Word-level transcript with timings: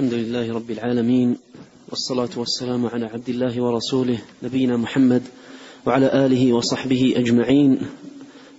الحمد 0.00 0.14
لله 0.14 0.54
رب 0.54 0.70
العالمين 0.70 1.36
والصلاة 1.88 2.28
والسلام 2.36 2.86
على 2.86 3.06
عبد 3.06 3.28
الله 3.28 3.62
ورسوله 3.62 4.18
نبينا 4.42 4.76
محمد 4.76 5.22
وعلى 5.86 6.26
آله 6.26 6.52
وصحبه 6.52 7.14
أجمعين. 7.16 7.78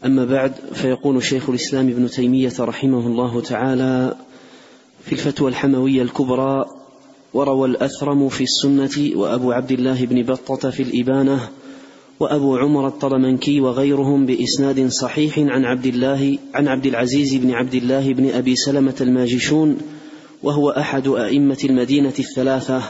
أما 0.06 0.26
بعد 0.26 0.54
فيقول 0.74 1.24
شيخ 1.24 1.50
الإسلام 1.50 1.90
ابن 1.90 2.10
تيمية 2.10 2.54
رحمه 2.60 3.08
الله 3.08 3.42
تعالى 3.42 4.16
في 5.06 5.12
الفتوى 5.12 5.50
الحموية 5.50 6.02
الكبرى 6.02 6.66
وروى 7.34 7.68
الأثرم 7.68 8.30
في 8.30 8.44
السنة 8.44 9.20
وأبو 9.20 9.52
عبد 9.52 9.72
الله 9.72 10.06
بن 10.06 10.24
بطة 10.24 10.70
في 10.70 10.84
الإبانة 10.84 11.50
وأبو 12.20 12.58
عمر 12.58 12.88
الطلمنكي 12.88 13.62
وغيرهم 13.62 14.26
بإسناد 14.26 14.88
صحيح 14.88 15.40
عن 15.40 15.66
عبد 15.66 15.86
الله 15.86 16.38
عن 16.54 16.68
عبد 16.68 16.86
العزيز 16.86 17.36
بن 17.36 17.52
عبد 17.52 17.76
الله 17.76 18.14
بن 18.14 18.30
أبي 18.30 18.56
سلمة 18.56 18.96
الماجشون 19.02 19.78
وهو 20.44 20.70
أحد 20.70 21.08
أئمة 21.08 21.58
المدينة 21.64 22.14
الثلاثة 22.20 22.84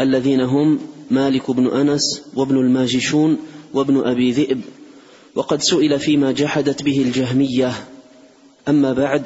الذين 0.00 0.40
هم 0.40 0.78
مالك 1.10 1.50
بن 1.50 1.66
أنس 1.66 2.22
وابن 2.36 2.56
الماجشون 2.56 3.38
وابن 3.74 4.00
أبي 4.04 4.32
ذئب. 4.32 4.60
وقد 5.34 5.62
سئل 5.62 5.98
فيما 5.98 6.32
جحدت 6.32 6.82
به 6.82 7.02
الجهمية. 7.02 7.72
أما 8.68 8.92
بعد 8.92 9.22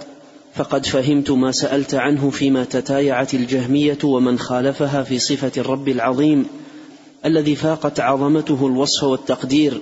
فقد 0.55 0.87
فهمت 0.87 1.31
ما 1.31 1.53
سألت 1.53 1.95
عنه 1.95 2.31
فيما 2.31 2.65
تتايعت 2.65 3.35
الجهمية 3.35 3.99
ومن 4.05 4.39
خالفها 4.39 5.03
في 5.03 5.19
صفة 5.19 5.53
الرب 5.59 5.89
العظيم 5.89 6.47
الذي 7.25 7.57
فاقت 7.57 8.01
عظمته 8.01 8.67
الوصف 8.67 9.05
والتقدير 9.05 9.81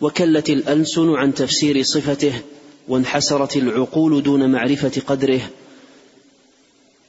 وكلت 0.00 0.50
الألسن 0.50 1.10
عن 1.10 1.34
تفسير 1.34 1.82
صفته 1.82 2.32
وانحسرت 2.88 3.56
العقول 3.56 4.22
دون 4.22 4.52
معرفة 4.52 5.02
قدره. 5.06 5.40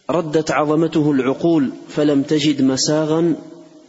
ردت 0.10 0.52
عظمته 0.52 1.12
العقول 1.12 1.70
فلم 1.90 2.22
تجد 2.22 2.62
مساغا 2.62 3.36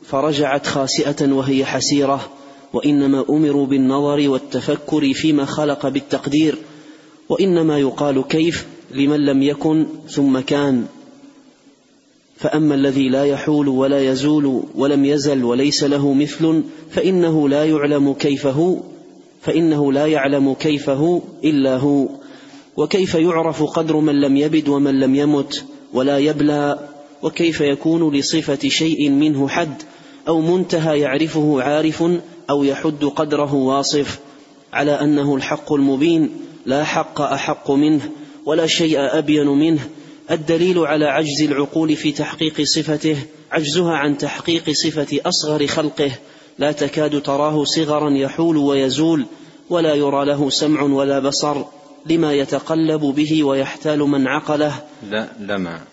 فرجعت 0.05 0.67
خاسئة 0.67 1.33
وهي 1.33 1.65
حسيرة 1.65 2.31
وإنما 2.73 3.25
أمروا 3.31 3.67
بالنظر 3.67 4.29
والتفكر 4.29 5.13
فيما 5.13 5.45
خلق 5.45 5.89
بالتقدير 5.89 6.59
وإنما 7.29 7.79
يقال 7.79 8.25
كيف 8.29 8.67
لمن 8.91 9.21
لم 9.27 9.43
يكن 9.43 9.87
ثم 10.09 10.41
كان. 10.41 10.87
فأما 12.37 12.75
الذي 12.75 13.09
لا 13.09 13.25
يحول 13.25 13.69
ولا 13.69 14.11
يزول 14.11 14.63
ولم 14.75 15.05
يزل 15.05 15.45
وليس 15.45 15.85
له 15.85 16.15
مثل 16.15 16.63
فإنه 16.91 17.49
لا 17.49 17.65
يعلم 17.65 18.13
كيفه 18.13 18.83
فإنه 19.43 19.93
لا 19.93 20.07
يعلم 20.07 20.55
كيفه 20.55 21.23
إلا 21.45 21.77
هو. 21.77 22.09
وكيف 22.77 23.15
يعرف 23.15 23.63
قدر 23.63 23.97
من 23.97 24.21
لم 24.21 24.37
يبد 24.37 24.69
ومن 24.69 25.01
لم 25.01 25.15
يمت؟ 25.15 25.65
ولا 25.93 26.19
يبلى 26.19 26.89
وكيف 27.23 27.61
يكون 27.61 28.15
لصفة 28.15 28.69
شيء 28.69 29.11
منه 29.11 29.49
حد 29.49 29.83
أو 30.29 30.41
منتهى 30.41 31.01
يعرفه 31.01 31.63
عارف 31.63 32.05
أو 32.51 32.65
يحد 32.65 33.05
قدره 33.05 33.55
واصف 33.55 34.19
على 34.73 34.91
أنه 34.91 35.37
الحق 35.37 35.73
المبين 35.73 36.31
لا 36.67 36.85
حق 36.85 37.21
أحق 37.21 37.71
منه 37.71 38.11
ولا 38.47 38.67
شيء 38.67 38.97
أبين 38.99 39.47
منه 39.47 39.89
الدليل 40.31 40.79
على 40.79 41.05
عجز 41.05 41.43
العقول 41.43 41.97
في 41.97 42.13
تحقيق 42.13 42.63
صفته 42.63 43.17
عجزها 43.53 43.93
عن 43.93 44.19
تحقيق 44.19 44.71
صفة 44.71 45.21
أصغر 45.27 45.67
خلقه 45.67 46.11
لا 46.59 46.73
تكاد 46.73 47.23
تراه 47.23 47.65
صغرا 47.65 48.11
يحول 48.11 48.57
ويزول 48.57 49.27
ولا 49.71 49.95
يرى 49.95 50.25
له 50.25 50.51
سمع 50.51 50.83
ولا 50.83 51.19
بصر. 51.19 51.65
لما 52.07 52.33
يتقلب 52.33 53.01
به 53.01 53.45
ويحتال 53.45 53.99
من 53.99 54.27
عقله. 54.27 54.83
لا 55.03 55.29
لما. 55.41 55.85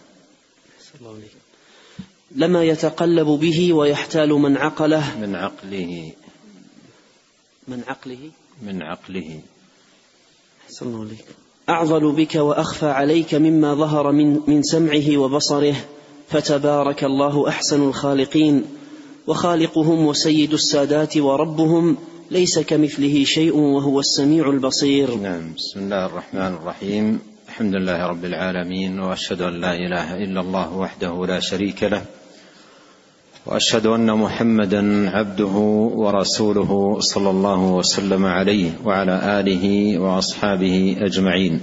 لما 2.36 2.64
يتقلب 2.64 3.28
به 3.28 3.74
ويحتال 3.74 4.30
من 4.30 4.58
عقله. 4.58 5.20
من 5.20 5.36
عقله. 5.36 6.12
من 7.68 7.84
عقله. 7.88 8.32
من 8.62 8.84
عقله. 8.84 9.40
أحسن 10.66 10.86
الله 10.86 11.00
عليك 11.00 11.26
أعضل 11.70 12.12
بك 12.12 12.36
وأخفى 12.36 12.86
عليك 12.86 13.36
مما 13.36 13.76
ظهر 13.76 14.12
من, 14.12 14.40
من 14.48 14.64
سمعه 14.64 15.18
وبصره. 15.18 15.76
فتبارك 16.30 17.04
الله 17.04 17.48
أحسن 17.48 17.88
الخالقين. 17.88 18.66
وخالقهم 19.28 20.06
وسيد 20.06 20.54
السادات 20.54 21.18
وربهم. 21.18 21.98
ليس 22.34 22.60
كمثله 22.60 23.24
شيء 23.24 23.56
وهو 23.56 24.00
السميع 24.00 24.50
البصير. 24.50 25.16
نعم 25.16 25.54
بسم 25.54 25.80
الله 25.80 26.06
الرحمن 26.06 26.54
الرحيم. 26.58 27.20
الحمد 27.48 27.76
لله 27.76 28.08
رب 28.08 28.26
العالمين 28.26 29.00
وأشهد 29.00 29.42
أن 29.42 29.62
لا 29.62 29.74
إله 29.76 30.18
إلا 30.18 30.42
الله 30.42 30.78
وحده 30.78 31.26
لا 31.26 31.40
شريك 31.40 31.84
له 31.84 32.02
وأشهد 33.46 33.86
أن 33.86 34.18
محمدا 34.18 35.10
عبده 35.10 35.56
ورسوله 35.94 36.98
صلى 37.00 37.30
الله 37.30 37.62
وسلم 37.72 38.26
عليه 38.26 38.72
وعلى 38.86 39.40
آله 39.40 40.00
وأصحابه 40.00 40.96
أجمعين. 41.00 41.62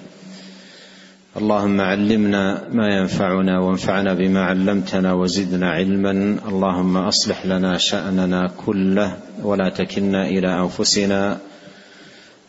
اللهم 1.37 1.81
علمنا 1.81 2.69
ما 2.73 2.89
ينفعنا 2.89 3.61
وانفعنا 3.61 4.15
بما 4.15 4.45
علمتنا 4.45 5.13
وزدنا 5.13 5.71
علما. 5.71 6.39
اللهم 6.49 6.97
أصلح 6.97 7.47
لنا 7.47 7.79
شأننا 7.79 8.51
كله 8.67 9.19
ولا 9.43 9.69
تكلنا 9.69 10.27
إلى 10.27 10.61
أنفسنا 10.61 11.39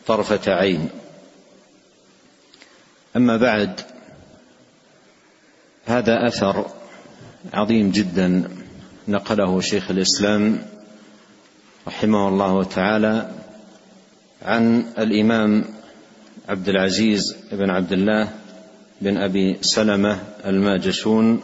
طرفة 0.08 0.54
عين. 0.54 0.90
أما 3.16 3.38
بعد 3.38 3.80
هذا 5.86 6.28
أثر 6.28 6.66
عظيم 7.54 7.92
جدا 7.92 8.44
نقله 9.08 9.62
شيخ 9.62 9.92
الإسلام 9.92 10.66
رحمه 11.88 12.30
الله 12.30 12.64
تعالى 12.64 13.32
عن 14.42 14.86
الإمام 14.98 15.66
عبد 16.50 16.70
العزيز 16.70 17.36
بن 17.52 17.70
عبد 17.70 17.92
الله 17.92 18.41
بن 19.02 19.18
أبي 19.18 19.58
سلمة 19.62 20.24
الماجشون 20.46 21.42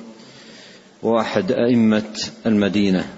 وأحد 1.04 1.52
أئمة 1.52 2.20
المدينة 2.46 3.14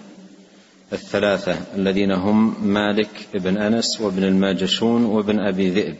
الثلاثة 0.93 1.57
الذين 1.75 2.11
هم 2.11 2.67
مالك 2.67 3.27
بن 3.33 3.57
أنس 3.57 4.01
وابن 4.01 4.23
الماجشون 4.23 5.05
وابن 5.05 5.39
أبي 5.39 5.69
ذئب. 5.69 5.95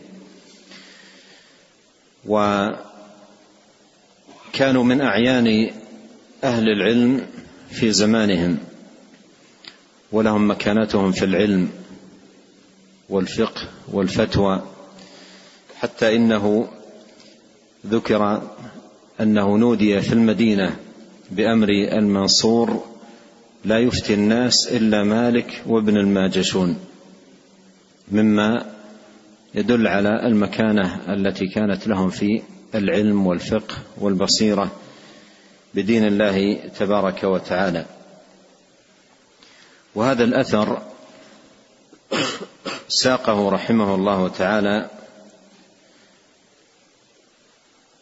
وكانوا 2.26 2.84
من 4.84 5.00
أعيان 5.00 5.70
أهل 6.44 6.68
العلم 6.68 7.26
في 7.70 7.92
زمانهم 7.92 8.58
ولهم 10.12 10.50
مكانتهم 10.50 11.12
في 11.12 11.24
العلم 11.24 11.70
والفقه 13.08 13.68
والفتوى 13.92 14.62
حتى 15.80 16.16
إنه 16.16 16.68
ذكر 17.86 18.42
أنه 19.20 19.56
نودي 19.56 20.00
في 20.00 20.12
المدينة 20.12 20.76
بأمر 21.30 21.68
المنصور 21.68 22.84
لا 23.64 23.78
يفتي 23.78 24.14
الناس 24.14 24.68
إلا 24.72 25.04
مالك 25.04 25.62
وابن 25.66 25.96
الماجشون 25.96 26.78
مما 28.12 28.66
يدل 29.54 29.86
على 29.86 30.26
المكانة 30.26 31.12
التي 31.14 31.46
كانت 31.46 31.88
لهم 31.88 32.10
في 32.10 32.42
العلم 32.74 33.26
والفقه 33.26 33.74
والبصيرة 34.00 34.70
بدين 35.74 36.04
الله 36.06 36.54
تبارك 36.78 37.24
وتعالى. 37.24 37.84
وهذا 39.94 40.24
الأثر 40.24 40.82
ساقه 42.88 43.48
رحمه 43.48 43.94
الله 43.94 44.28
تعالى 44.28 44.90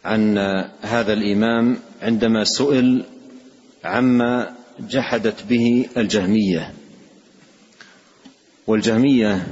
عن 0.08 0.38
هذا 0.82 1.12
الإمام 1.12 1.78
عندما 2.02 2.44
سئل 2.44 3.04
عما 3.84 4.54
جحدت 4.80 5.44
به 5.48 5.88
الجهمية. 5.97 6.72
والجهمية 8.66 9.47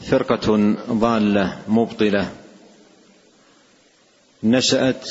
فرقة 0.00 0.74
ضالة 0.90 1.58
مبطلة 1.68 2.30
نشأت 4.42 5.10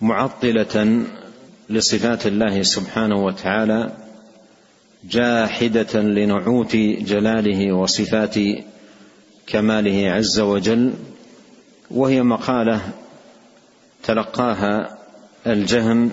معطلة 0.00 1.04
لصفات 1.70 2.26
الله 2.26 2.62
سبحانه 2.62 3.24
وتعالى 3.24 3.92
جاحدة 5.04 6.00
لنعوت 6.00 6.76
جلاله 6.76 7.72
وصفات 7.72 8.34
كماله 9.46 10.10
عز 10.10 10.40
وجل 10.40 10.92
وهي 11.90 12.22
مقالة 12.22 12.80
تلقاها 14.02 14.98
الجهم 15.46 16.10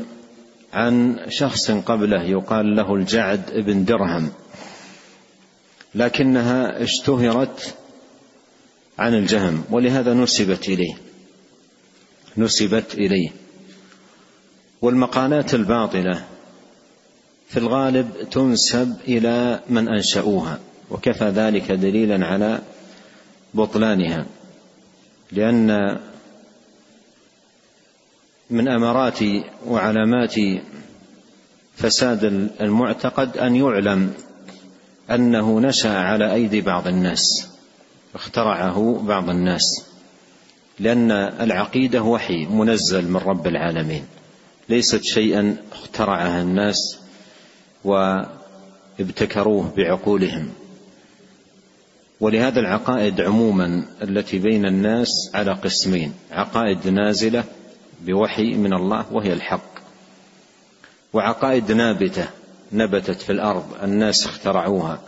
عن 0.73 1.19
شخص 1.29 1.71
قبله 1.71 2.23
يقال 2.23 2.75
له 2.75 2.95
الجعد 2.95 3.51
بن 3.53 3.85
درهم 3.85 4.29
لكنها 5.95 6.83
اشتهرت 6.83 7.75
عن 8.99 9.13
الجهم 9.13 9.63
ولهذا 9.71 10.13
نسبت 10.13 10.69
إليه 10.69 10.95
نسبت 12.37 12.93
إليه. 12.93 13.29
والمقالات 14.81 15.53
الباطلة 15.53 16.23
في 17.47 17.57
الغالب 17.57 18.29
تنسب 18.31 18.95
إلى 19.07 19.59
من 19.69 19.87
أنشأوها 19.87 20.59
وكفى 20.91 21.29
ذلك 21.29 21.71
دليلا 21.71 22.25
على 22.25 22.61
بطلانها. 23.53 24.25
لأن 25.31 25.99
من 28.49 28.67
امارات 28.67 29.19
وعلامات 29.67 30.35
فساد 31.75 32.23
المعتقد 32.61 33.37
أن 33.37 33.55
يعلم 33.55 34.13
أنه 35.11 35.59
نشأ 35.59 35.89
على 35.89 36.33
أيدي 36.33 36.61
بعض 36.61 36.87
الناس 36.87 37.47
اخترعه 38.15 39.01
بعض 39.03 39.29
الناس 39.29 39.85
لأن 40.79 41.11
العقيدة 41.11 42.03
وحي 42.03 42.45
منزل 42.45 43.07
من 43.07 43.17
رب 43.17 43.47
العالمين 43.47 44.05
ليست 44.69 45.03
شيئا 45.03 45.57
اخترعها 45.71 46.41
الناس 46.41 46.99
وابتكروه 47.83 49.73
بعقولهم. 49.77 50.49
ولهذا 52.19 52.59
العقائد 52.59 53.21
عموما 53.21 53.85
التي 54.01 54.39
بين 54.39 54.65
الناس 54.65 55.07
على 55.33 55.53
قسمين. 55.53 56.13
عقائد 56.31 56.87
نازلة 56.87 57.43
بوحي 58.01 58.53
من 58.53 58.73
الله 58.73 59.05
وهي 59.11 59.33
الحق. 59.33 59.75
وعقائد 61.13 61.71
نابتة 61.71 62.27
نبتت 62.71 63.21
في 63.21 63.31
الأرض 63.31 63.65
الناس 63.83 64.25
اخترعوها 64.25 65.01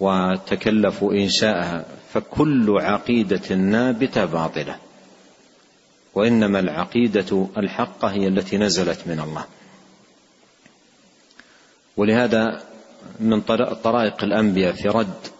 وتكلفوا 0.00 1.12
إنشاءها 1.12 1.84
فكل 2.12 2.76
عقيدة 2.80 3.54
نابتة 3.54 4.24
باطلة. 4.24 4.76
وإنما 6.14 6.60
العقيدة 6.60 7.46
الحقه 7.56 8.08
هي 8.08 8.28
التي 8.28 8.58
نزلت 8.58 8.98
من 9.06 9.20
الله. 9.20 9.44
ولهذا 11.96 12.62
من 13.20 13.40
طرائق 13.84 14.24
الأنبياء 14.24 14.72
في 14.72 14.88
رد 14.88 15.39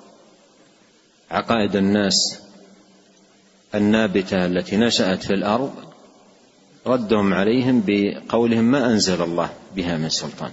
عقائد 1.30 1.76
الناس 1.76 2.40
النابتة 3.74 4.46
التي 4.46 4.76
نشأت 4.76 5.22
في 5.22 5.34
الأرض 5.34 5.72
ردهم 6.86 7.34
عليهم 7.34 7.82
بقولهم 7.86 8.64
ما 8.64 8.86
أنزل 8.86 9.22
الله 9.22 9.50
بها 9.76 9.96
من 9.96 10.08
سلطان. 10.08 10.50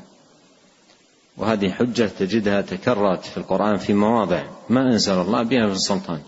وهذه 1.37 1.71
حجة 1.71 2.09
تجدها 2.19 2.61
تكررت 2.61 3.25
في 3.25 3.37
القرآن 3.37 3.77
في 3.77 3.93
مواضع 3.93 4.43
ما 4.69 4.81
أنزل 4.81 5.21
الله 5.21 5.43
بها 5.43 5.65
من 5.67 5.77
سلطان. 5.77 6.19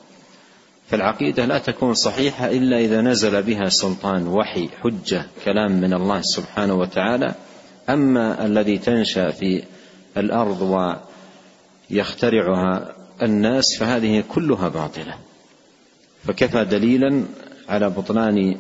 فالعقيدة 0.90 1.46
لا 1.46 1.58
تكون 1.58 1.94
صحيحة 1.94 2.48
إلا 2.48 2.80
إذا 2.80 3.02
نزل 3.02 3.44
بها 3.44 3.70
سلطان 3.70 4.28
وحي 4.28 4.70
حجة 4.82 5.26
كلام 5.46 5.72
من 5.72 5.94
الله 5.94 6.22
سبحانه 6.22 6.74
وتعالى. 6.74 7.36
أما 7.90 8.46
الذي 8.46 8.78
تنشأ 8.78 9.32
في 9.32 9.64
الأرض 10.18 10.98
ويخترعها 11.92 12.99
الناس 13.22 13.66
فهذه 13.80 14.24
كلها 14.30 14.68
باطلة. 14.68 15.18
فكفى 16.24 16.66
دليلا 16.66 17.24
على 17.70 17.90
بطلان 17.90 18.58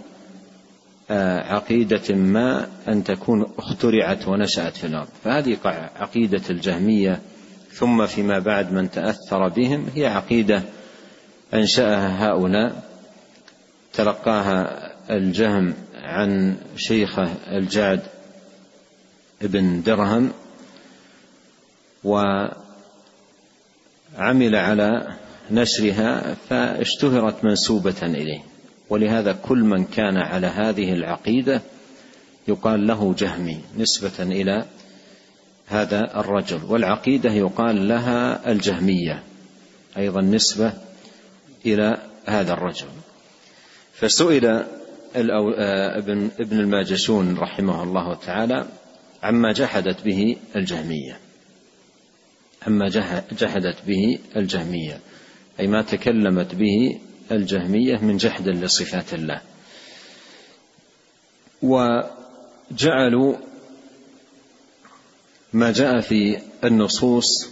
آه، 1.11 1.53
عقيدة 1.53 2.15
ما 2.15 2.67
أن 2.87 3.03
تكون 3.03 3.45
اخترعت 3.57 4.27
ونشأت 4.27 4.77
في 4.77 4.87
الأرض. 4.87 5.07
فهذه 5.23 5.57
عقيدة 5.95 6.41
الجهمية. 6.49 7.21
ثم 7.71 8.05
فيما 8.05 8.39
بعد 8.39 8.73
من 8.73 8.91
تأثر 8.91 9.47
بهم 9.47 9.85
هي 9.95 10.07
عقيدة 10.07 10.63
أنشأها 11.53 12.27
هؤلاء. 12.27 12.89
تلقاها 13.93 14.89
الجهم 15.09 15.73
عن 15.95 16.57
شيخه 16.75 17.29
الجعد 17.47 18.01
ابن 19.41 19.81
درهم 19.81 20.31
وعمل 24.19 24.55
على 24.55 25.07
نشرها 25.51 26.35
فاشتهرت 26.49 27.45
منسوبة 27.45 27.95
إليه. 28.03 28.39
ولهذا 28.89 29.33
كل 29.33 29.59
من 29.59 29.85
كان 29.85 30.17
على 30.17 30.47
هذه 30.47 30.93
العقيدة 30.93 31.61
يقال 32.47 32.87
له 32.87 33.13
جهمي 33.13 33.59
نسبة 33.77 34.23
إلى 34.23 34.65
هذا 35.67 36.19
الرجل. 36.19 36.59
والعقيدة 36.67 37.31
يقال 37.31 37.87
لها 37.87 38.51
الجهمية 38.51 39.23
أيضا 39.97 40.21
نسبة 40.21 40.73
إلى 41.65 41.97
هذا 42.25 42.53
الرجل. 42.53 42.87
فسئل 43.93 44.65
ابن 45.15 46.59
الماجشون 46.59 47.37
رحمه 47.37 47.83
الله 47.83 48.13
تعالى 48.13 48.65
عما 49.23 49.53
جحدت 49.53 50.03
به 50.05 50.35
الجهمية. 50.55 51.28
عما 52.67 52.87
جحدت 53.31 53.77
به 53.87 54.19
الجهمية 54.35 54.99
أي 55.59 55.67
ما 55.67 55.81
تكلمت 55.81 56.55
به 56.55 56.99
الجهمية 57.31 57.97
من 57.97 58.17
جحد 58.17 58.47
لصفات 58.47 59.13
الله. 59.13 59.41
وجعلوا 61.61 63.35
ما 65.53 65.71
جاء 65.71 65.99
في 65.99 66.41
النصوص 66.63 67.49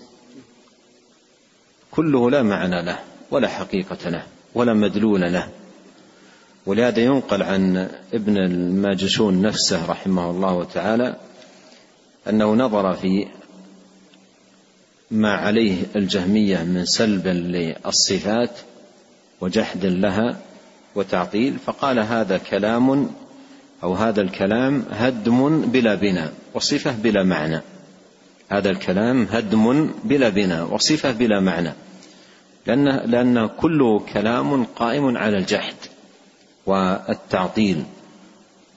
كله 1.91 2.29
لا 2.29 2.43
معنى 2.43 2.81
له 2.81 2.99
ولا 3.31 3.47
حقيقة 3.47 4.09
له 4.09 4.23
ولا 4.53 4.73
مدلول 4.73 5.21
له. 5.21 5.49
ولهذا 6.65 6.99
ينقل 6.99 7.43
عن 7.43 7.89
ابن 8.13 8.37
الماجشون 8.37 9.41
نفسه 9.41 9.85
رحمه 9.85 10.31
الله 10.31 10.63
تعالى 10.63 11.15
أنه 12.29 12.53
نظر 12.53 12.93
في 12.93 13.27
ما 15.11 15.33
عليه 15.33 15.83
الجهمية 15.95 16.63
من 16.63 16.85
سلب 16.85 17.27
للصفات 17.27 18.51
وجحد 19.41 19.85
لها 19.85 20.37
وتعطيل 20.95 21.57
فقال 21.65 21.99
هذا 21.99 22.37
كلام 22.37 23.09
أو 23.83 23.93
هذا 23.93 24.21
الكلام 24.21 24.85
هدم 24.91 25.61
بلا 25.61 25.95
بناء 25.95 26.33
وصفة 26.53 26.91
بلا 26.91 27.23
معنى. 27.23 27.61
هذا 28.49 28.69
الكلام 28.69 29.27
هدم 29.31 29.89
بلا 30.03 30.29
بناء 30.29 30.73
وصفة 30.73 31.11
بلا 31.11 31.39
معنى. 31.39 31.73
لأن 32.65 32.85
لأن 32.85 33.47
كله 33.47 33.99
كلام 33.99 34.63
قائم 34.63 35.17
على 35.17 35.37
الجحد 35.37 35.75
والتعطيل 36.65 37.83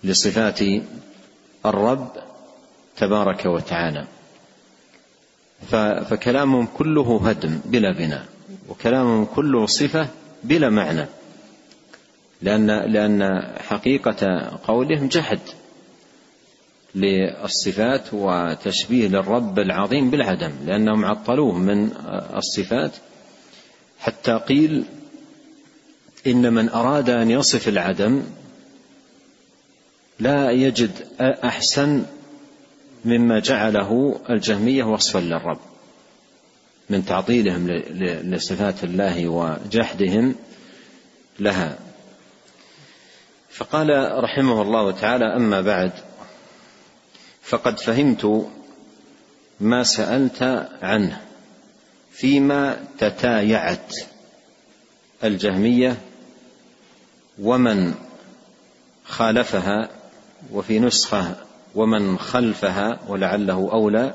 لصفات 0.04 0.60
الرب 1.66 2.12
تبارك 2.96 3.46
وتعالى. 3.46 4.04
فكلامهم 5.68 6.66
كله 6.66 7.28
هدم 7.28 7.60
بلا 7.64 7.92
بناء 7.92 8.26
وكلامهم 8.68 9.24
كله 9.24 9.66
صفة 9.66 10.08
بلا 10.44 10.70
معنى. 10.70 11.06
لأن 12.42 12.66
لأن 12.66 13.42
حقيقة 13.68 14.50
قولهم 14.66 15.08
جحد 15.08 15.40
للصفات 16.94 18.04
وتشبيه 18.12 19.08
للرب 19.08 19.58
العظيم 19.58 20.10
بالعدم 20.10 20.52
لأنهم 20.66 21.04
عطلوه 21.04 21.58
من 21.58 21.90
الصفات. 22.36 22.92
حتى 24.00 24.32
قيل 24.32 24.84
إن 26.26 26.52
من 26.52 26.68
أراد 26.68 27.10
أن 27.10 27.30
يصف 27.30 27.68
العدم 27.68 28.22
لا 30.18 30.50
يجد 30.50 30.90
أحسن 31.20 32.02
مما 33.04 33.38
جعله 33.38 34.20
الجهمية 34.30 34.84
وصفا 34.84 35.18
للرب 35.18 35.58
من 36.90 37.04
تعطيلهم 37.04 37.68
لصفات 38.34 38.84
الله 38.84 39.28
وجحدهم 39.28 40.34
لها. 41.38 41.78
فقال 43.50 43.88
رحمه 44.24 44.62
الله 44.62 44.90
تعالى 44.90 45.36
أما 45.36 45.60
بعد 45.60 45.92
فقد 47.42 47.78
فهمت 47.78 48.48
ما 49.60 49.82
سألت 49.82 50.68
عنه 50.82 51.20
فيما 52.12 52.84
تتايعت 52.98 53.94
الجهمية 55.24 55.96
ومن 57.38 57.94
خالفها 59.04 59.88
وفي 60.52 60.78
نسخة 60.78 61.36
ومن 61.74 62.18
خلفها 62.18 63.00
ولعله 63.08 63.68
أولى 63.72 64.14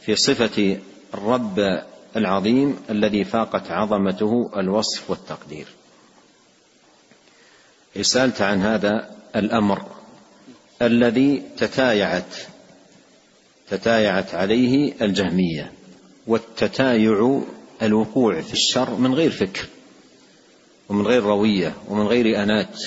في 0.00 0.16
صفة 0.16 0.78
الرب 1.14 1.82
العظيم 2.16 2.76
الذي 2.90 3.24
فاقت 3.24 3.70
عظمته 3.70 4.50
الوصف 4.56 5.10
والتقدير. 5.10 5.66
سألت 8.02 8.42
عن 8.42 8.62
هذا 8.62 9.10
الأمر 9.36 9.82
الذي 10.82 11.42
تتايعت 11.56 12.36
تتايعت 13.70 14.34
عليه 14.34 14.94
الجهمية 15.02 15.72
والتتايع 16.26 17.40
الوقوع 17.82 18.40
في 18.40 18.52
الشر 18.52 18.94
من 18.94 19.14
غير 19.14 19.30
فكر 19.30 19.66
ومن 20.88 21.06
غير 21.06 21.22
روية 21.22 21.74
ومن 21.88 22.06
غير 22.06 22.42
آنات. 22.42 22.82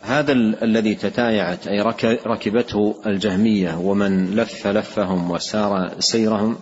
هذا 0.00 0.32
الذي 0.32 0.94
تتايعت 0.94 1.66
أي 1.66 1.80
ركبته 2.26 3.00
الجهمية 3.06 3.78
ومن 3.78 4.36
لف 4.36 4.66
لفهم 4.66 5.30
وسار 5.30 6.00
سيرهم 6.00 6.56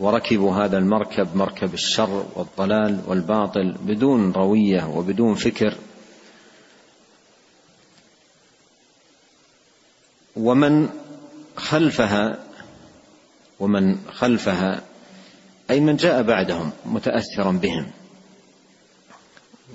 وركبوا 0.00 0.54
هذا 0.54 0.78
المركب 0.78 1.36
مركب 1.36 1.74
الشر 1.74 2.26
والضلال 2.36 3.00
والباطل 3.06 3.74
بدون 3.80 4.32
روية 4.32 4.84
وبدون 4.96 5.34
فكر. 5.34 5.74
ومن 10.36 10.88
خلفها 11.56 12.38
ومن 13.60 13.98
خلفها 14.12 14.80
أي 15.70 15.80
من 15.80 15.96
جاء 15.96 16.22
بعدهم 16.22 16.70
متأثرا 16.86 17.52
بهم. 17.52 17.90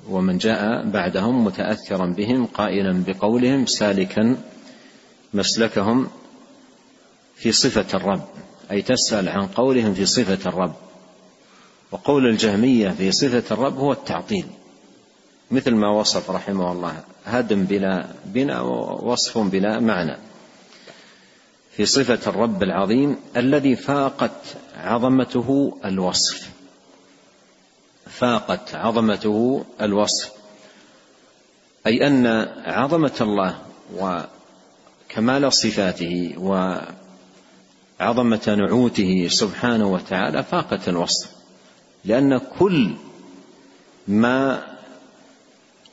ومن 0.10 0.38
جاء 0.38 0.90
بعدهم 0.90 1.46
متأثرا 1.46 2.06
بهم 2.06 2.46
قائلا 2.46 3.04
بقولهم 3.08 3.66
سالكا 3.66 4.38
مسلكهم 5.34 6.08
في 7.36 7.52
صفة 7.52 7.98
الرب 7.98 8.28
أي 8.72 8.82
تسأل 8.82 9.30
عن 9.30 9.48
قولهم 9.48 9.94
في 9.94 10.06
صفة 10.06 10.50
الرب. 10.50 10.76
وقول 11.92 12.28
الجهمية 12.28 12.90
في 12.90 13.12
صفة 13.12 13.44
الرب 13.54 13.78
هو 13.78 13.92
التعطيل 13.92 14.46
مثل 15.52 15.76
ما 15.76 15.90
وصف 15.90 16.30
رحمه 16.32 16.72
الله 16.72 17.04
هدم 17.26 17.64
بلا 17.64 18.06
بنا 18.26 18.62
ووصف 18.62 19.38
بلا 19.38 19.80
معنى. 19.80 20.18
في 21.72 21.86
صفة 21.86 22.30
الرب 22.30 22.64
العظيم 22.64 23.18
الذي 23.38 23.76
فاقت 23.76 24.42
عظمته 24.78 25.78
الوصف. 25.86 26.59
فاقت 28.08 28.76
عظمته 28.76 29.66
الوصف. 29.82 30.32
أي 31.88 32.08
أن 32.08 32.28
عظمة 32.66 33.16
الله 33.22 33.60
وكمال 33.98 35.54
صفاته 35.54 36.34
وعظمة 38.00 38.56
نعوته 38.58 39.28
سبحانه 39.28 39.88
وتعالى 39.88 40.44
فاقت 40.44 40.90
الوصف 40.90 41.30
لأن 42.06 42.38
كل 42.60 42.96
ما 44.08 44.64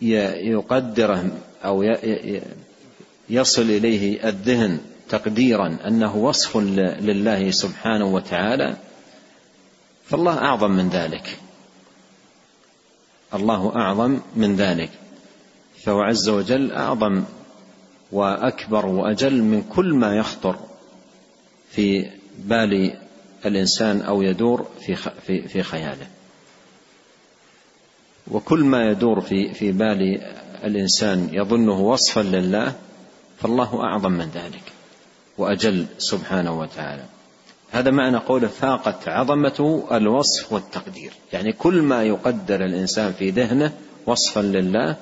يقدره 0.03 1.31
أو 1.65 1.83
يصل 3.31 3.63
إليه 3.63 4.29
الذهن 4.29 4.81
تقديرا 5.09 5.79
أنه 5.87 6.17
وصف 6.17 6.57
لله 6.57 7.51
سبحانه 7.51 8.05
وتعالى 8.05 8.77
فالله 10.05 10.39
أعظم 10.39 10.71
من 10.71 10.89
ذلك. 10.89 11.39
الله 13.37 13.76
أعظم 13.76 14.21
من 14.37 14.57
ذلك. 14.57 14.90
فهو 15.85 16.00
عز 16.00 16.28
وجل 16.28 16.73
أعظم 16.73 17.25
وأكبر 18.12 18.87
وأجل 18.87 19.43
من 19.43 19.62
كل 19.62 19.95
ما 19.95 20.16
يخطر 20.16 20.57
في 21.71 22.11
بال 22.38 22.99
الإنسان 23.47 24.02
أو 24.02 24.23
يدور 24.23 24.66
في 24.81 24.97
في 24.97 25.49
في 25.49 25.62
خياله. 25.62 26.07
وكل 28.31 28.64
ما 28.64 28.90
يدور 28.90 29.21
في 29.21 29.55
في 29.55 29.73
بال 29.73 30.21
الإنسان 30.64 31.28
يظنه 31.33 31.81
وصفا 31.81 32.21
لله 32.21 32.73
فالله 33.38 33.81
أعظم 33.85 34.12
من 34.12 34.31
ذلك 34.35 34.73
وأجل 35.38 35.87
سبحانه 35.99 36.59
وتعالى. 36.61 37.05
هذا 37.70 37.90
معنى 37.90 38.16
قوله 38.16 38.49
فاقت 38.49 39.08
عظمته 39.08 39.87
الوصف 39.92 40.52
والتقدير. 40.52 41.12
يعني 41.32 41.52
كل 41.52 41.82
ما 41.82 42.04
يقدر 42.04 42.64
الإنسان 42.64 43.12
في 43.12 43.30
ذهنه 43.30 43.73
وصفا 44.06 44.40
لله 44.40 44.96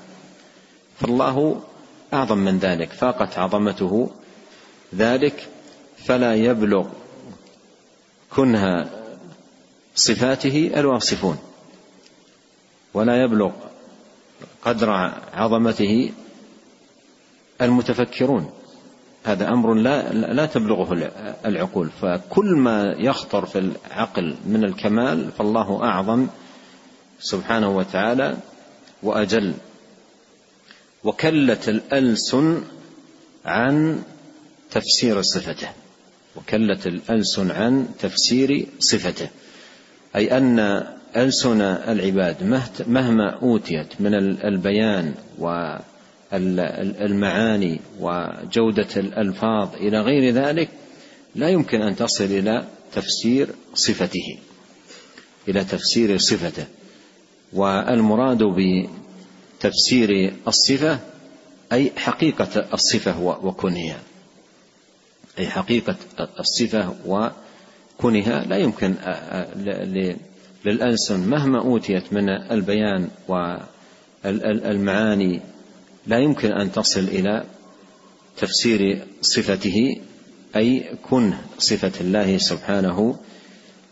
فالله 1.01 1.61
أعظم 2.15 2.39
من 2.39 2.59
ذلك 2.59 2.93
فاقت 2.93 3.39
عظمته 3.39 4.11
ذلك 4.95 5.49
فلا 5.97 6.35
يبلغ 6.35 6.87
كنها 8.31 8.91
صفاته 9.95 10.71
الواصفون 10.77 11.39
ولا 12.95 13.23
يبلغ 13.23 13.53
قدر 14.63 14.91
عظمته 15.35 16.13
المتفكرون. 17.61 18.51
هذا 19.25 19.49
أمر 19.49 19.75
لا 19.75 20.13
لا 20.13 20.47
تبلغه 20.47 21.11
العقول. 21.47 21.91
فكل 22.03 22.57
ما 22.57 22.95
يخطر 22.99 23.47
في 23.47 23.59
العقل 23.59 24.37
من 24.47 24.65
الكمال 24.65 25.31
فالله 25.39 25.85
أعظم 25.85 26.27
سبحانه 27.21 27.77
وتعالى 27.77 28.37
وأجل. 29.03 29.55
وكلت 31.05 31.69
الالسن 31.69 32.63
عن 33.45 34.03
تفسير 34.71 35.23
صفته. 35.23 35.69
وكلت 36.37 36.87
الالسن 36.87 37.51
عن 37.51 37.89
تفسير 37.99 38.67
صفته. 38.79 39.29
أي 40.17 40.37
أن 40.37 40.87
السن 41.17 41.61
العباد 41.61 42.63
مهما 42.87 43.31
أوتيت 43.43 44.01
من 44.01 44.15
البيان 44.45 45.15
و 45.39 45.77
المعاني 46.37 47.81
وجودة 48.01 48.89
الألفاظ 48.97 49.75
إلى 49.75 50.01
غير 50.01 50.35
ذلك 50.35 50.69
لا 51.35 51.49
يمكن 51.49 51.83
أن 51.83 51.97
تصل 51.97 52.25
إلى 52.25 52.65
تفسير 52.93 53.49
صفته 53.75 54.39
إلى 55.49 55.65
تفسير 55.65 56.19
صفته. 56.19 56.67
والمراد 57.53 58.43
بتفسير 58.43 60.35
الصفة 60.49 60.99
أي 61.73 61.93
حقيقة 61.97 62.67
الصفة 62.75 63.21
وكنها 63.23 63.99
أي 65.39 65.47
حقيقة 65.47 65.97
الصفة 66.41 66.95
وكنها 67.07 68.45
لا 68.45 68.57
يمكن 68.57 68.95
للألسن 70.65 71.21
مهما 71.21 71.59
أوتيت 71.59 72.13
من 72.13 72.29
البيان 72.29 73.09
والمعاني 74.25 75.41
لا 76.07 76.19
يمكن 76.19 76.53
أن 76.53 76.73
تصل 76.73 77.01
إلى 77.01 77.45
تفسير 78.37 79.07
صفته 79.21 80.01
أي 80.57 80.97
كنه 81.11 81.43
صفة 81.59 81.93
الله 82.01 82.39
سبحانه 82.39 83.19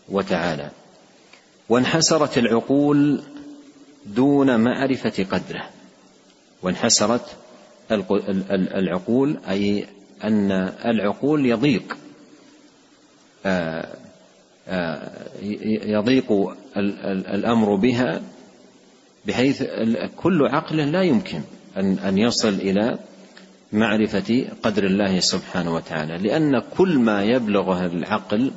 وتعالى. 0.09 0.71
وانحسرت 1.69 2.37
العقول 2.37 3.23
دون 4.05 4.59
معرفة 4.59 5.23
قدره. 5.31 5.69
وانحسرت 6.61 7.37
العقول 8.75 9.37
أي 9.49 9.85
أن 10.23 10.51
العقول 10.85 11.45
يضيق 11.45 11.97
آه، 13.45 13.87
آه، 14.67 15.11
يضيق 15.85 16.55
الأمر 17.33 17.75
بها 17.75 18.21
بحيث 19.25 19.63
كل 20.15 20.47
عقل 20.47 20.77
لا 20.91 21.03
يمكن 21.03 21.41
أن 21.77 21.99
أن 21.99 22.17
يصل 22.17 22.53
إلى 22.53 22.99
معرفة 23.73 24.45
قدر 24.63 24.83
الله 24.83 25.19
سبحانه 25.19 25.73
وتعالى 25.75 26.17
لأن 26.17 26.61
كل 26.77 26.99
ما 26.99 27.23
يبلغه 27.23 27.85
العقل 27.85 28.51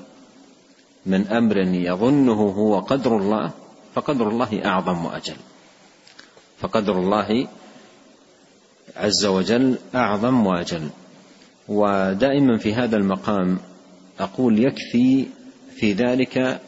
من 1.06 1.26
أمر 1.28 1.56
يظنه 1.58 2.40
هو 2.42 2.78
قدر 2.78 3.16
الله 3.16 3.50
فقدر 3.94 4.28
الله 4.28 4.64
أعظم 4.64 5.04
وأجل. 5.04 5.36
فقدر 6.58 6.98
الله 6.98 7.48
عز 8.96 9.24
وجل 9.24 9.78
أعظم 9.94 10.46
وأجل. 10.46 10.88
ودائما 11.68 12.58
في 12.58 12.74
هذا 12.74 12.96
المقام 12.96 13.58
أقول 14.20 14.64
يكفي 14.64 15.26
في 15.76 15.92
ذلك 15.92 16.60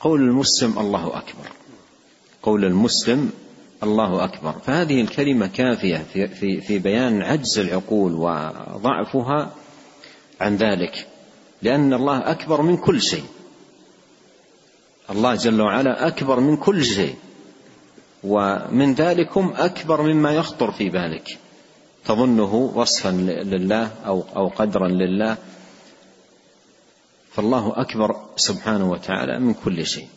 قول 0.00 0.20
المسلم 0.20 0.78
الله 0.78 1.06
أكبر. 1.06 1.48
قول 2.42 2.64
المسلم 2.64 3.32
الله 3.84 4.24
أكبر. 4.24 4.52
فهذه 4.52 5.00
الكلمة 5.00 5.46
كافية 5.46 5.96
في, 6.12 6.28
في, 6.28 6.60
في 6.60 6.78
بيان 6.78 7.22
عجز 7.22 7.58
العقول 7.58 8.14
وضعفها 8.14 9.50
عن 10.40 10.56
ذلك. 10.56 11.06
لأن 11.62 11.94
الله 11.94 12.30
أكبر 12.30 12.62
من 12.62 12.76
كل 12.76 13.02
شيء. 13.02 13.24
الله 15.10 15.34
جل 15.34 15.60
وعلا 15.60 16.06
أكبر 16.06 16.40
من 16.40 16.56
كل 16.56 16.84
شيء. 16.84 17.14
ومن 18.24 18.94
ذلكم 18.94 19.54
أكبر 19.56 20.02
مما 20.02 20.30
يخطر 20.32 20.72
في 20.72 20.90
بالك. 20.90 21.38
تظنه 22.04 22.54
وصفا 22.54 23.08
لله 23.44 23.90
أو 24.06 24.24
أو 24.36 24.48
قدرا 24.48 24.88
لله. 24.88 25.36
فالله 27.32 27.72
أكبر 27.76 28.16
سبحانه 28.36 28.90
وتعالى 28.90 29.38
من 29.38 29.54
كل 29.54 29.86
شيء. 29.86 30.08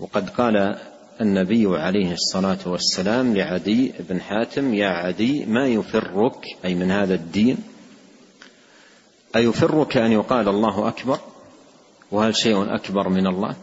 وقد 0.00 0.30
قال 0.30 0.78
النبي 1.22 1.66
عليه 1.66 2.12
الصلاة 2.12 2.58
والسلام 2.66 3.36
لعدي 3.36 3.92
بن 4.08 4.20
حاتم 4.20 4.74
يا 4.74 4.88
عدي 4.88 5.46
ما 5.46 5.66
يفرك 5.66 6.46
أي 6.64 6.74
من 6.74 6.90
هذا 6.90 7.14
الدين؟ 7.14 7.58
أيفرك 9.36 9.96
أن 9.96 10.12
يقال 10.12 10.48
الله 10.48 10.88
أكبر؟ 10.88 11.18
وهل 12.10 12.36
شيء 12.36 12.74
أكبر 12.74 13.08
من 13.08 13.26
الله؟ 13.26 13.56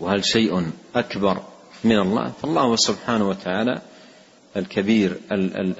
وهل 0.00 0.24
شيء 0.24 0.66
أكبر 0.94 1.42
من 1.84 1.98
الله؟ 1.98 2.32
فالله 2.42 2.76
سبحانه 2.76 3.28
وتعالى 3.28 3.80
الكبير 4.56 5.20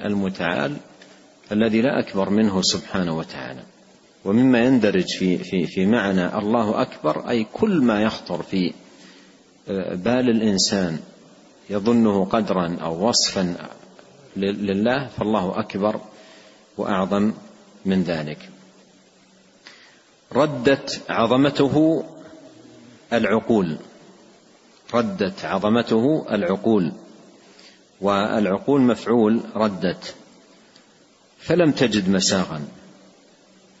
المتعال 0.05 0.77
الذي 1.51 1.81
لا 1.81 1.99
أكبر 1.99 2.29
منه 2.29 2.61
سبحانه 2.61 3.17
وتعالى. 3.17 3.63
ومما 4.25 4.65
يندرج 4.65 5.05
في 5.19 5.37
في 5.37 5.67
في 5.67 5.85
معنى 5.85 6.37
الله 6.37 6.81
أكبر 6.81 7.29
أي 7.29 7.45
كل 7.53 7.81
ما 7.81 8.01
يخطر 8.01 8.43
في 8.43 8.73
بال 9.67 10.29
الإنسان 10.29 10.99
يظنه 11.69 12.25
قدرا 12.25 12.77
أو 12.81 13.07
وصفا 13.07 13.55
لله 14.35 15.07
فالله 15.07 15.59
أكبر 15.59 16.01
وأعظم 16.77 17.33
من 17.85 18.03
ذلك. 18.03 18.49
ردت 20.33 21.01
عظمته 21.09 22.03
العقول. 23.13 23.77
ردت 24.93 25.45
عظمته 25.45 26.25
العقول. 26.31 26.91
والعقول 28.01 28.81
مفعول 28.81 29.41
ردت. 29.55 30.15
فلم 31.39 31.71
تجد 31.71 32.09
مساغا. 32.09 32.67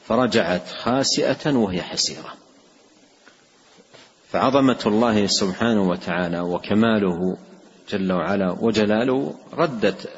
فرجعت 0.07 0.67
خاسئة 0.69 1.55
وهي 1.55 1.81
حسيرة. 1.81 2.44
فعظمة 4.35 4.79
الله 4.85 5.27
سبحانه 5.27 5.89
وتعالى 5.89 6.39
وكماله 6.39 7.37
جل 7.89 8.11
وعلا 8.11 8.51
وجلاله 8.51 9.33
ردت 9.53 10.09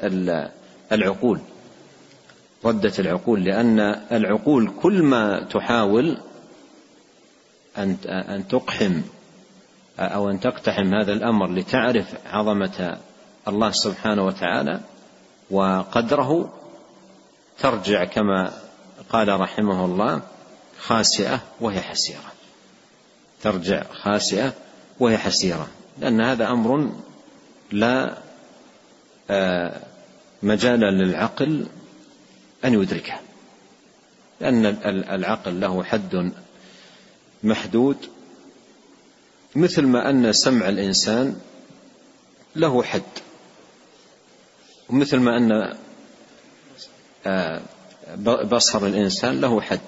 العقول. 0.92 1.40
ردت 2.64 3.00
العقول 3.00 3.44
لأن 3.44 3.80
العقول 4.12 4.72
كل 4.82 5.02
ما 5.02 5.44
تحاول 5.44 6.18
أن 7.78 7.96
أن 8.06 8.48
تقحم 8.48 9.02
أو 9.98 10.30
أن 10.30 10.40
تقتحم 10.40 10.94
هذا 10.94 11.12
الأمر 11.12 11.50
لتعرف 11.52 12.14
عظمة 12.26 12.98
الله 13.48 13.70
سبحانه 13.70 14.26
وتعالى 14.26 14.80
وقدره 15.50 16.52
ترجع 17.58 18.04
كما 18.04 18.52
قال 19.10 19.40
رحمه 19.40 19.84
الله 19.84 20.22
خاسئة 20.78 21.40
وهي 21.60 21.80
حسيرة. 21.80 22.37
ترجع 23.42 23.82
خاسئة 23.92 24.54
وهي 25.00 25.18
حسيرة 25.18 25.68
لأن 25.98 26.20
هذا 26.20 26.48
أمر 26.48 26.92
لا 27.72 28.18
آه، 29.30 29.80
مجال 30.42 30.80
للعقل 30.80 31.66
أن 32.64 32.74
يدركه 32.74 33.20
لأن 34.40 34.66
العقل 34.86 35.60
له 35.60 35.84
حد 35.84 36.32
محدود 37.42 37.96
مثل 39.56 39.86
ما 39.86 40.10
أن 40.10 40.32
سمع 40.32 40.68
الإنسان 40.68 41.40
له 42.56 42.82
حد 42.82 43.02
ومثل 44.88 45.18
ما 45.18 45.36
أن 45.36 45.76
آه، 47.26 47.62
بصر 48.44 48.86
الإنسان 48.86 49.40
له 49.40 49.60
حد. 49.60 49.80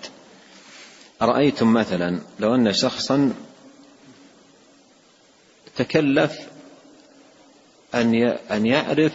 أرأيتم 1.22 1.72
مثلا 1.72 2.20
لو 2.40 2.54
أن 2.54 2.72
شخصا 2.72 3.34
تكلف 5.76 6.38
أن 7.94 8.14
أن 8.50 8.66
يعرف 8.66 9.12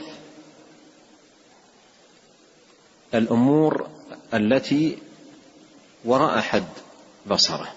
الأمور 3.14 3.88
التي 4.34 4.98
وراء 6.06 6.42
حد 6.42 6.68
بصره 7.28 7.68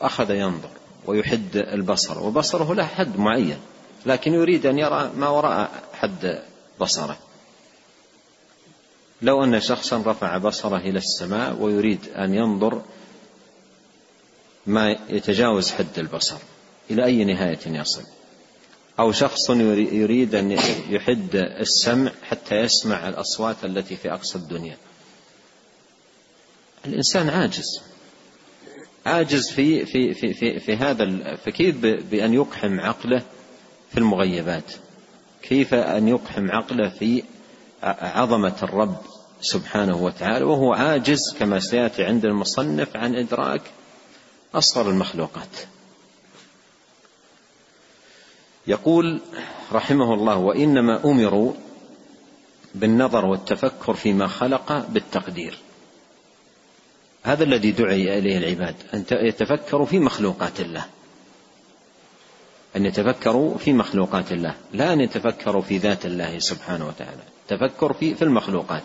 أخذ 0.00 0.30
ينظر 0.30 0.70
ويحد 1.06 1.56
البصر 1.56 2.22
وبصره 2.22 2.74
له 2.74 2.86
حد 2.86 3.18
معين 3.18 3.58
لكن 4.06 4.34
يريد 4.34 4.66
أن 4.66 4.78
يرى 4.78 5.10
ما 5.16 5.28
وراء 5.28 5.70
حد 5.92 6.42
بصره. 6.80 7.18
لو 9.22 9.44
أن 9.44 9.60
شخصا 9.60 10.02
رفع 10.06 10.38
بصره 10.38 10.76
إلى 10.76 10.98
السماء 10.98 11.56
ويريد 11.56 12.08
أن 12.08 12.34
ينظر 12.34 12.82
ما 14.66 14.96
يتجاوز 15.08 15.70
حد 15.70 15.98
البصر 15.98 16.36
إلى 16.90 17.04
أي 17.04 17.24
نهاية 17.24 17.58
يصل؟ 17.66 18.02
أو 18.98 19.12
شخص 19.12 19.50
يريد 19.50 20.34
أن 20.34 20.50
يحد 20.88 21.34
السمع 21.34 22.12
حتى 22.22 22.54
يسمع 22.54 23.08
الأصوات 23.08 23.64
التي 23.64 23.96
في 23.96 24.12
أقصى 24.12 24.38
الدنيا. 24.38 24.76
الإنسان 26.86 27.28
عاجز. 27.28 27.82
عاجز 29.06 29.50
في 29.50 29.86
في 29.86 30.14
في 30.14 30.34
في, 30.34 30.60
في 30.60 30.76
هذا 30.76 31.36
فكيف 31.36 31.76
بأن 32.10 32.34
يقحم 32.34 32.80
عقله 32.80 33.22
في 33.92 33.98
المغيبات؟ 33.98 34.72
كيف 35.42 35.74
أن 35.74 36.08
يقحم 36.08 36.50
عقله 36.50 36.88
في 36.88 37.22
عظمة 37.82 38.56
الرب 38.62 38.96
سبحانه 39.40 39.96
وتعالى 39.96 40.44
وهو 40.44 40.72
عاجز 40.72 41.18
كما 41.38 41.60
سيأتي 41.60 42.04
عند 42.04 42.24
المصنف 42.24 42.96
عن 42.96 43.14
إدراك 43.14 43.62
أصغر 44.54 44.90
المخلوقات. 44.90 45.48
يقول 48.66 49.20
رحمه 49.72 50.14
الله 50.14 50.36
وإنما 50.36 51.04
أمروا 51.04 51.52
بالنظر 52.74 53.24
والتفكر 53.24 53.94
فيما 53.94 54.26
خلق 54.26 54.86
بالتقدير. 54.88 55.58
هذا 57.22 57.44
الذي 57.44 57.70
دعي 57.70 58.18
إليه 58.18 58.38
العباد 58.38 58.74
أن 58.94 59.04
يتفكروا 59.12 59.86
في 59.86 59.98
مخلوقات 59.98 60.60
الله. 60.60 60.86
أن 62.76 62.86
يتفكروا 62.86 63.58
في 63.58 63.72
مخلوقات 63.72 64.32
الله 64.32 64.54
لا 64.72 64.92
أن 64.92 65.00
يتفكروا 65.00 65.62
في 65.62 65.78
ذات 65.78 66.06
الله 66.06 66.38
سبحانه 66.38 66.86
وتعالى. 66.88 67.37
تفكر 67.48 67.92
في 67.92 68.14
في 68.14 68.22
المخلوقات. 68.22 68.82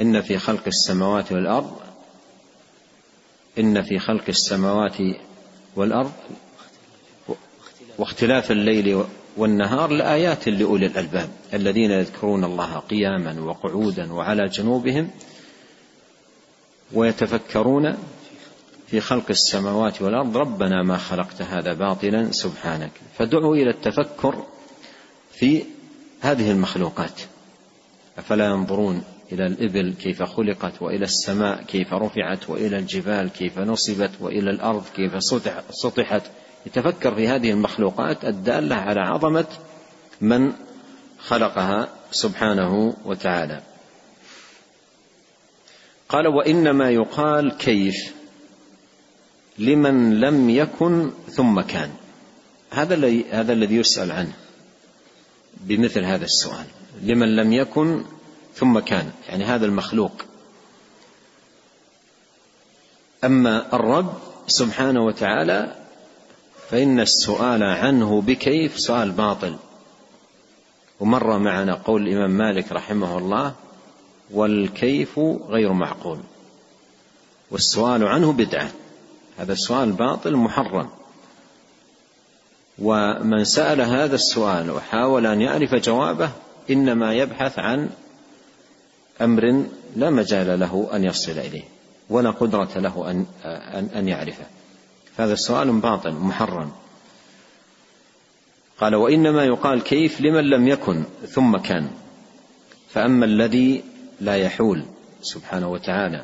إن 0.00 0.20
في 0.22 0.38
خلق 0.38 0.62
السماوات 0.66 1.32
والأرض 1.32 1.76
إن 3.58 3.82
في 3.82 3.98
خلق 3.98 4.24
السماوات 4.28 4.96
والأرض 5.76 6.12
واختلاف 7.98 8.50
الليل 8.50 9.04
والنهار 9.36 9.90
لآيات 9.90 10.48
لأولي 10.48 10.86
الألباب. 10.86 11.28
الذين 11.54 11.90
يذكرون 11.90 12.44
الله 12.44 12.78
قياما 12.78 13.40
وقعودا 13.40 14.12
وعلى 14.12 14.48
جنوبهم 14.48 15.10
ويتفكرون 16.92 17.96
في 18.86 19.00
خلق 19.00 19.24
السماوات 19.30 20.02
والأرض 20.02 20.36
ربنا 20.36 20.82
ما 20.82 20.96
خلقت 20.96 21.42
هذا 21.42 21.72
باطلا 21.72 22.32
سبحانك. 22.32 22.90
فدعوا 23.18 23.56
إلى 23.56 23.70
التفكر 23.70 24.46
في 25.32 25.64
هذه 26.20 26.50
المخلوقات. 26.50 27.20
أفلا 28.18 28.46
ينظرون 28.46 29.02
إلى 29.32 29.46
الإبل 29.46 29.94
كيف 29.94 30.22
خلقت 30.22 30.82
وإلى 30.82 31.04
السماء 31.04 31.62
كيف 31.62 31.92
رفعت 31.92 32.50
وإلى 32.50 32.78
الجبال 32.78 33.28
كيف 33.28 33.58
نصبت 33.58 34.10
وإلى 34.20 34.50
الأرض 34.50 34.84
كيف 34.96 35.12
سطحت. 35.70 36.22
يتفكر 36.66 37.14
في 37.14 37.28
هذه 37.28 37.50
المخلوقات 37.50 38.24
الدالة 38.24 38.76
على 38.76 39.00
عظمة 39.00 39.46
من 40.20 40.52
خلقها 41.18 41.88
سبحانه 42.10 42.96
وتعالى. 43.04 43.62
قال 46.08 46.26
وإنما 46.26 46.90
يقال 46.90 47.56
كيف 47.56 48.14
لمن 49.58 50.20
لم 50.20 50.50
يكن 50.50 51.10
ثم 51.30 51.60
كان. 51.60 51.90
هذا 52.70 52.94
الذي 52.94 53.24
هذا 53.30 53.52
الذي 53.52 53.76
يسأل 53.76 54.12
عنه. 54.12 54.32
بمثل 55.60 56.04
هذا 56.04 56.24
السؤال. 56.24 56.66
لمن 57.02 57.36
لم 57.36 57.52
يكن 57.52 58.04
ثم 58.54 58.78
كان. 58.78 59.10
يعني 59.28 59.44
هذا 59.44 59.66
المخلوق. 59.66 60.12
أما 63.24 63.74
الرب 63.74 64.12
سبحانه 64.46 65.04
وتعالى 65.04 65.74
فإن 66.70 67.00
السؤال 67.00 67.62
عنه 67.62 68.20
بكيف 68.20 68.78
سؤال 68.80 69.10
باطل. 69.10 69.56
ومر 71.00 71.38
معنا 71.38 71.74
قول 71.74 72.08
الإمام 72.08 72.30
مالك 72.30 72.72
رحمه 72.72 73.18
الله 73.18 73.54
والكيف 74.30 75.18
غير 75.48 75.72
معقول. 75.72 76.18
والسؤال 77.50 78.04
عنه 78.04 78.32
بدعة. 78.32 78.70
هذا 79.38 79.52
السؤال 79.52 79.92
باطل 79.92 80.36
محرم. 80.36 80.97
ومن 82.82 83.44
سأل 83.44 83.80
هذا 83.80 84.14
السؤال 84.14 84.70
وحاول 84.70 85.26
أن 85.26 85.40
يعرف 85.40 85.74
جوابه 85.74 86.30
إنما 86.70 87.14
يبحث 87.14 87.58
عن 87.58 87.88
أمر 89.20 89.64
لا 89.96 90.10
مجال 90.10 90.60
له 90.60 90.88
أن 90.92 91.04
يصل 91.04 91.32
إليه 91.32 91.62
ولا 92.10 92.30
قدرة 92.30 92.78
له 92.78 93.10
ان 93.10 93.26
ان, 93.44 93.88
أن 93.96 94.08
يعرفه. 94.08 94.44
هذا 95.16 95.32
السؤال 95.32 95.80
باطل 95.80 96.12
محرم. 96.12 96.72
قال 98.80 98.94
وإنما 98.94 99.44
يقال 99.44 99.82
كيف 99.82 100.20
لمن 100.20 100.44
لم 100.44 100.68
يكن 100.68 101.04
ثم 101.28 101.56
كان. 101.56 101.90
فأما 102.90 103.24
الذي 103.24 103.84
لا 104.20 104.36
يحول 104.36 104.84
سبحانه 105.22 105.68
وتعالى 105.72 106.22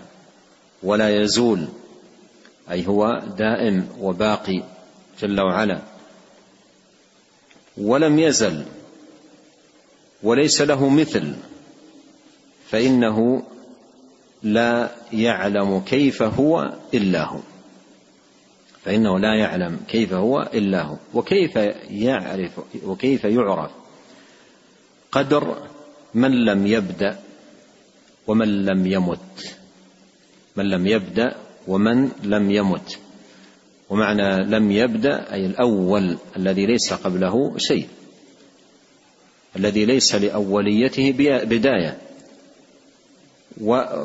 ولا 0.83 1.23
يزول 1.23 1.69
أي 2.71 2.87
هو 2.87 3.23
دائم 3.39 3.89
وباقي 4.01 4.63
جل 5.21 5.41
وعلا 5.41 5.79
ولم 7.77 8.19
يزل 8.19 8.65
وليس 10.23 10.61
له 10.61 10.89
مثل 10.89 11.35
فإنه 12.71 13.43
لا 14.43 14.91
يعلم 15.13 15.81
كيف 15.81 16.23
هو 16.23 16.73
إلا 16.95 17.25
هو 17.25 17.41
فإنه 18.85 19.19
لا 19.19 19.35
يعلم 19.35 19.81
كيف 19.89 20.13
هو 20.13 20.51
إلا 20.55 20.83
هو 20.83 20.97
وكيف 21.15 21.57
يعرف 21.91 22.51
وكيف 22.85 23.25
يعرف 23.25 23.71
قدر 25.13 25.57
من 26.15 26.45
لم 26.45 26.67
يبدأ 26.67 27.19
ومن 28.27 28.65
لم 28.65 28.87
يمت 28.87 29.57
من 30.57 30.71
لم 30.71 30.87
يبدأ 30.87 31.37
ومن 31.69 32.11
لم 32.23 32.51
يمت. 32.51 32.99
ومعنى 33.91 34.45
لم 34.45 34.71
يبدأ 34.71 35.33
أي 35.33 35.47
الأول 35.47 36.19
الذي 36.37 36.67
ليس 36.67 36.93
قبله 36.93 37.55
شيء. 37.59 37.89
الذي 39.57 39.85
ليس 39.85 40.15
لأوليته 40.15 41.13
بداية. 41.45 41.99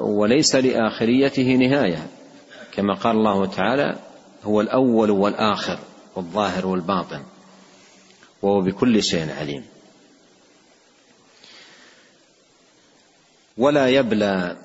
وليس 0.01 0.55
لآخريته 0.55 1.55
نهاية. 1.55 2.07
كما 2.71 2.93
قال 2.93 3.15
الله 3.15 3.45
تعالى 3.45 3.99
هو 4.43 4.61
الأول 4.61 5.11
والآخر 5.11 5.79
والظاهر 6.15 6.67
والباطن. 6.67 7.23
وهو 8.41 8.61
بكل 8.61 9.03
شيء 9.03 9.31
عليم. 9.31 9.65
ولا 13.57 13.89
يبلى 13.89 14.57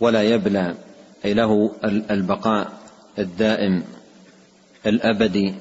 ولا 0.00 0.22
يبلى 0.22 0.74
أي 1.24 1.34
له 1.34 1.70
البقاء 1.84 2.72
الدائم 3.18 3.84
الأبدي. 4.86 5.54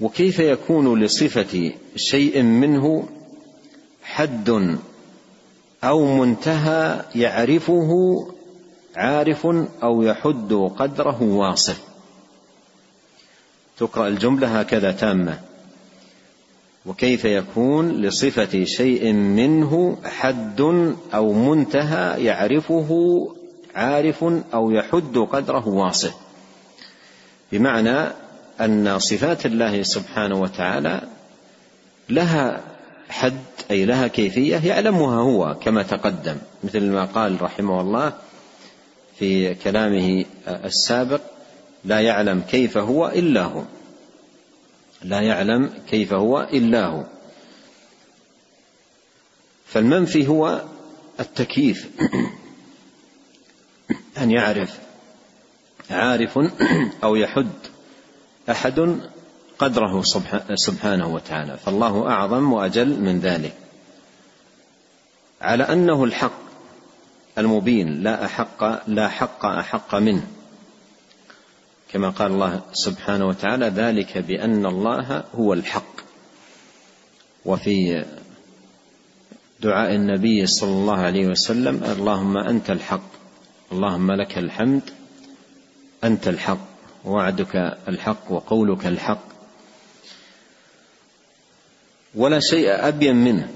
وكيف 0.00 0.38
يكون 0.38 1.02
لصفة 1.02 1.72
شيء 1.96 2.42
منه 2.42 3.08
حد 4.02 4.78
أو 5.84 6.04
منتهى 6.16 7.04
يعرفه 7.14 7.90
عارف 8.96 9.46
أو 9.82 10.02
يحد 10.02 10.52
قدره 10.76 11.22
واصف؟ 11.22 11.84
تقرأ 13.78 14.08
الجملة 14.08 14.60
هكذا 14.60 14.92
تامة. 14.92 15.40
وكيف 16.86 17.24
يكون 17.24 17.92
لصفة 17.92 18.64
شيء 18.64 19.12
منه 19.12 19.98
حد 20.04 20.60
أو 21.14 21.32
منتهى 21.32 22.24
يعرفه 22.24 22.88
عارف 23.74 24.24
أو 24.54 24.70
يحد 24.70 25.18
قدره 25.18 25.68
واصف. 25.68 26.14
بمعنى 27.52 28.08
أن 28.60 28.98
صفات 28.98 29.46
الله 29.46 29.82
سبحانه 29.82 30.40
وتعالى 30.40 31.00
لها 32.08 32.60
حد 33.08 33.40
أي 33.70 33.84
لها 33.84 34.06
كيفية 34.08 34.56
يعلمها 34.56 35.20
هو 35.20 35.56
كما 35.62 35.82
تقدم 35.82 36.36
مثل 36.64 36.82
ما 36.82 37.04
قال 37.04 37.42
رحمه 37.42 37.80
الله 37.80 38.12
في 39.18 39.54
كلامه 39.54 40.24
السابق 40.48 41.20
لا 41.84 42.00
يعلم 42.00 42.40
كيف 42.40 42.78
هو 42.78 43.08
إلا 43.08 43.42
هو. 43.42 43.62
لا 45.04 45.20
يعلم 45.20 45.70
كيف 45.90 46.12
هو 46.12 46.48
إلا 46.52 46.86
هو. 46.86 47.04
فالمنفي 49.66 50.28
هو 50.28 50.62
التكييف. 51.20 51.90
أن 54.18 54.30
يعرف 54.30 54.78
عارف 55.90 56.38
أو 57.04 57.16
يحد 57.16 57.52
أحد 58.50 58.98
قدره 59.58 60.02
سبحانه 60.54 61.14
وتعالى. 61.14 61.56
فالله 61.56 62.08
أعظم 62.08 62.52
وأجل 62.52 63.00
من 63.00 63.20
ذلك. 63.20 63.54
على 65.40 65.64
أنه 65.64 66.04
الحق 66.04 66.44
المبين 67.38 68.02
لا 68.02 68.24
أحق 68.24 68.88
لا 68.88 69.08
حق 69.08 69.46
أحق 69.46 69.94
منه. 69.94 70.26
كما 71.94 72.10
قال 72.10 72.32
الله 72.32 72.62
سبحانه 72.72 73.26
وتعالى 73.26 73.66
ذلك 73.66 74.18
بأن 74.18 74.66
الله 74.66 75.24
هو 75.34 75.52
الحق. 75.52 75.94
وفي 77.44 78.04
دعاء 79.60 79.94
النبي 79.94 80.46
صلى 80.46 80.70
الله 80.70 80.96
عليه 80.96 81.26
وسلم 81.26 81.84
اللهم 81.84 82.38
أنت 82.38 82.70
الحق 82.70 83.10
اللهم 83.72 84.12
لك 84.12 84.38
الحمد 84.38 84.82
أنت 86.04 86.28
الحق 86.28 86.66
وعدك 87.04 87.56
الحق 87.88 88.32
وقولك 88.32 88.86
الحق. 88.86 89.24
ولا 92.14 92.40
شيء 92.40 92.88
أبين 92.88 93.16
منه. 93.16 93.48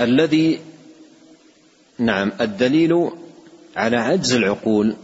الذي 0.00 0.60
نعم 1.98 2.32
الدليل 2.40 3.10
على 3.76 3.96
عجز 3.96 4.32
العقول 4.34 4.96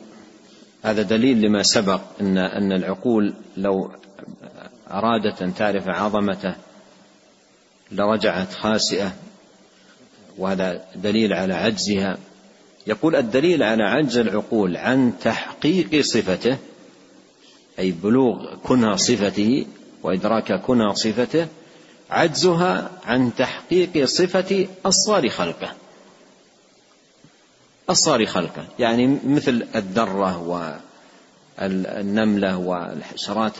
هذا 0.82 1.02
دليل 1.02 1.40
لما 1.40 1.62
سبق 1.62 2.00
ان 2.20 2.38
إن 2.38 2.72
العقول 2.72 3.34
لو 3.56 3.90
أرادت 4.90 5.42
أن 5.42 5.54
تعرف 5.54 5.88
عظمته 5.88 6.54
لرجعت 7.92 8.52
خاسئة 8.52 9.12
وهذا 10.38 10.84
دليل 10.96 11.32
على 11.32 11.54
عجزها. 11.54 12.18
يقول 12.86 13.16
الدليل 13.16 13.62
على 13.62 13.82
عجز 13.82 14.18
العقول 14.18 14.76
عن 14.76 15.12
تحقيق 15.22 16.00
صفته 16.00 16.58
أي 17.78 17.90
بلوغ 17.90 18.56
كنها 18.56 18.96
صفته 18.96 19.66
وإدراك 20.02 20.52
كنها 20.52 20.94
صفته 20.94 21.46
عجزها 22.10 22.90
عن 23.04 23.34
تحقيق 23.34 24.04
صفة 24.04 24.66
أصغر 24.86 25.28
خلقه. 25.28 25.72
الصار 27.92 28.26
خلقه. 28.26 28.66
يعني 28.78 29.18
مثل 29.26 29.66
الذرة 29.74 30.38
والنملة 31.58 32.56
والحشرات 32.56 33.56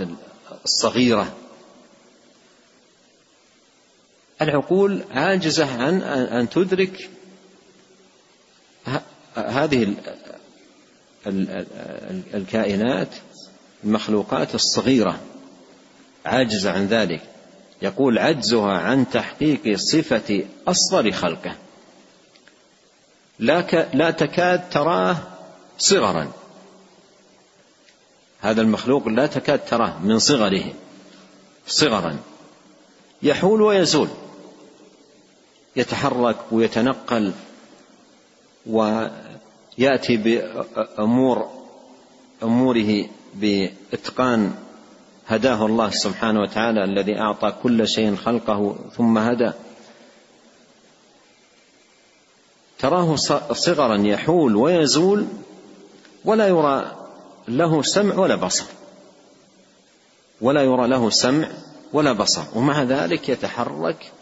الصغيرة. 0.64 1.36
العقول 4.42 5.02
عاجزة 5.10 5.82
عن 5.82 6.02
أن 6.02 6.48
تدرك 6.48 7.10
هذه 9.36 9.94
الكائنات 12.34 13.08
المخلوقات 13.84 14.54
الصغيرة. 14.54 15.20
عاجزة 16.26 16.70
عن 16.70 16.86
ذلك. 16.86 17.22
يقول 17.82 18.18
عجزها 18.18 18.72
عن 18.72 19.10
تحقيق 19.10 19.76
صفة 19.76 20.44
أصغر 20.68 21.10
خلقه. 21.10 21.56
لا, 23.38 23.86
لا 23.94 24.10
تكاد 24.10 24.70
تراه 24.70 25.16
صغرا. 25.78 26.32
هذا 28.40 28.60
المخلوق 28.62 29.08
لا 29.08 29.26
تكاد 29.26 29.64
تراه 29.64 29.98
من 29.98 30.18
صغره 30.18 30.64
صغرا. 31.66 32.18
يحول 33.22 33.62
ويزول 33.62 34.08
يتحرك 35.76 36.36
ويتنقل 36.52 37.32
ويأتي 38.66 40.16
بأمور 40.16 41.48
أموره 42.42 43.04
بإتقان 43.34 44.54
هداه 45.26 45.66
الله 45.66 45.90
سبحانه 45.90 46.40
وتعالى 46.40 46.84
الذي 46.84 47.18
أعطى 47.18 47.52
كل 47.62 47.88
شيء 47.88 48.16
خلقه 48.16 48.76
ثم 48.96 49.18
هدى 49.18 49.52
تراه 52.82 53.16
صغرا 53.52 53.96
يحول 53.96 54.56
ويزول 54.56 55.26
ولا 56.24 56.48
يرى 56.48 56.96
له 57.48 57.82
سمع 57.82 58.14
ولا 58.14 58.34
بصر. 58.34 58.64
ولا 60.40 60.62
يرى 60.62 60.88
له 60.88 61.10
سمع 61.10 61.48
ولا 61.92 62.12
بصر. 62.12 62.42
ومع 62.54 62.82
ذلك 62.82 63.28
يتحرك 63.28 64.12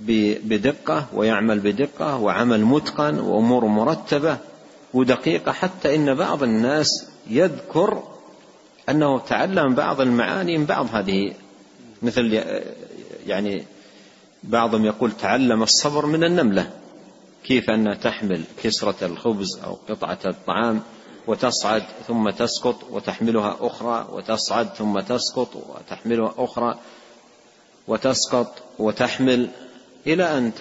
بدقة 0.00 1.06
ويعمل 1.14 1.60
بدقة 1.60 2.16
وعمل 2.16 2.64
متقن 2.64 3.18
وأمور 3.18 3.64
مرتبة 3.64 4.38
ودقيقة 4.94 5.52
حتى 5.52 5.94
إن 5.94 6.14
بعض 6.14 6.42
الناس 6.42 7.06
يذكر 7.30 8.02
أنه 8.88 9.18
تعلم 9.18 9.74
بعض 9.74 10.00
المعاني 10.00 10.58
من 10.58 10.64
بعض 10.64 10.86
هذه 10.92 11.34
مثل 12.02 12.42
يعني 13.26 13.64
بعضهم 14.42 14.84
يقول 14.84 15.12
تعلم 15.12 15.62
الصبر 15.62 16.06
من 16.06 16.24
النملة. 16.24 16.70
كيف 17.44 17.70
أنها 17.70 17.94
تحمل 17.94 18.44
كسرة 18.62 19.06
الخبز 19.06 19.58
أو 19.64 19.78
قطعة 19.88 20.18
الطعام 20.26 20.82
وتصعد 21.26 21.82
ثم 22.06 22.30
تسقط 22.30 22.84
وتحملها 22.90 23.56
أخرى 23.60 24.08
وتصعد 24.12 24.66
ثم 24.66 25.00
تسقط 25.00 25.56
وتحملها 25.56 26.34
أخرى 26.38 26.78
وتسقط 27.88 28.62
وتحمل 28.78 29.48
إلى 30.06 30.38
أن 30.38 30.52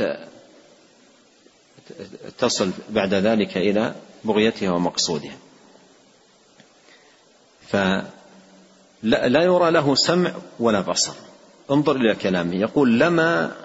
تصل 2.37 2.71
بعد 2.89 3.13
ذلك 3.13 3.57
إلى 3.57 3.95
بغيتها 4.23 4.71
ومقصودها. 4.71 5.37
فلا 7.67 9.43
يرى 9.43 9.71
له 9.71 9.95
سمع 9.95 10.33
ولا 10.59 10.81
بصر. 10.81 11.13
انظر 11.71 11.95
إلى 11.95 12.15
كلامه. 12.15 12.55
يقول 12.55 12.99
لما 12.99 13.55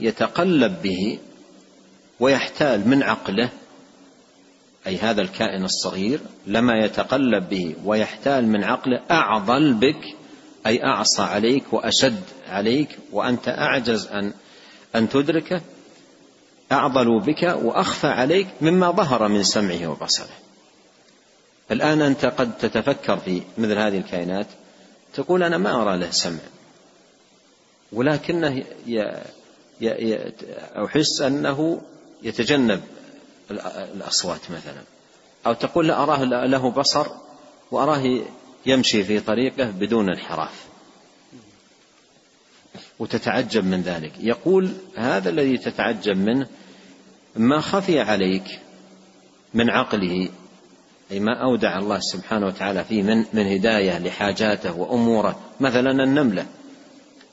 يتقلب 0.00 0.82
به 0.82 1.18
ويحتال 2.20 2.88
من 2.88 3.02
عقله 3.02 3.50
أي 4.86 4.96
هذا 4.96 5.22
الكائن 5.22 5.64
الصغير 5.64 6.20
لما 6.46 6.84
يتقلب 6.84 7.48
به 7.48 7.74
ويحتال 7.84 8.48
من 8.48 8.64
عقله 8.64 9.00
أعضل 9.10 9.74
بك 9.74 10.16
أي 10.66 10.84
أعصى 10.84 11.22
عليك 11.22 11.72
وأشد 11.72 12.22
عليك 12.48 12.98
وأنت 13.12 13.48
أعجز 13.48 14.06
أن 14.06 14.32
أن 14.94 15.08
تدركه 15.08 15.60
أعضل 16.72 17.20
بك 17.20 17.42
وأخفى 17.62 18.06
عليك 18.06 18.46
مما 18.60 18.90
ظهر 18.90 19.28
من 19.28 19.42
سمعه 19.42 19.86
وبصره. 19.86 20.36
الآن 21.70 22.02
أنت 22.02 22.24
قد 22.26 22.58
تتفكر 22.58 23.16
في 23.16 23.42
مثل 23.58 23.78
هذه 23.78 23.98
الكائنات 23.98 24.46
تقول 25.14 25.42
أنا 25.42 25.58
ما 25.58 25.82
أرى 25.82 25.98
له 25.98 26.10
سمع 26.10 26.38
ولكنه 27.92 28.64
أحس 29.82 31.20
أنه 31.22 31.80
يتجنب 32.22 32.80
الأصوات 33.94 34.40
مثلا. 34.50 34.82
أو 35.46 35.52
تقول 35.52 35.88
لا 35.88 36.02
أراه 36.02 36.24
له 36.24 36.70
بصر 36.70 37.06
وأراه 37.70 38.20
يمشي 38.66 39.04
في 39.04 39.20
طريقه 39.20 39.64
بدون 39.70 40.08
انحراف. 40.08 40.64
وتتعجب 42.98 43.64
من 43.64 43.82
ذلك. 43.82 44.12
يقول 44.20 44.72
هذا 44.96 45.30
الذي 45.30 45.58
تتعجب 45.58 46.16
منه 46.16 46.46
ما 47.36 47.60
خفي 47.60 48.00
عليك 48.00 48.60
من 49.54 49.70
عقله 49.70 50.28
أي 51.10 51.20
ما 51.20 51.42
أودع 51.42 51.78
الله 51.78 52.00
سبحانه 52.00 52.46
وتعالى 52.46 52.84
فيه 52.84 53.02
من, 53.02 53.24
من 53.32 53.46
هداية 53.46 53.98
لحاجاته 53.98 54.76
وأموره. 54.76 55.40
مثلا 55.60 56.04
النملة. 56.04 56.46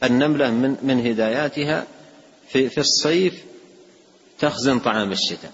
النملة 0.03 0.51
من, 0.51 0.77
من 0.84 1.08
هداياتها 1.08 1.86
في, 2.47 2.69
في 2.69 2.77
الصيف 2.77 3.43
تخزن 4.39 4.79
طعام 4.79 5.12
الشتاء. 5.12 5.51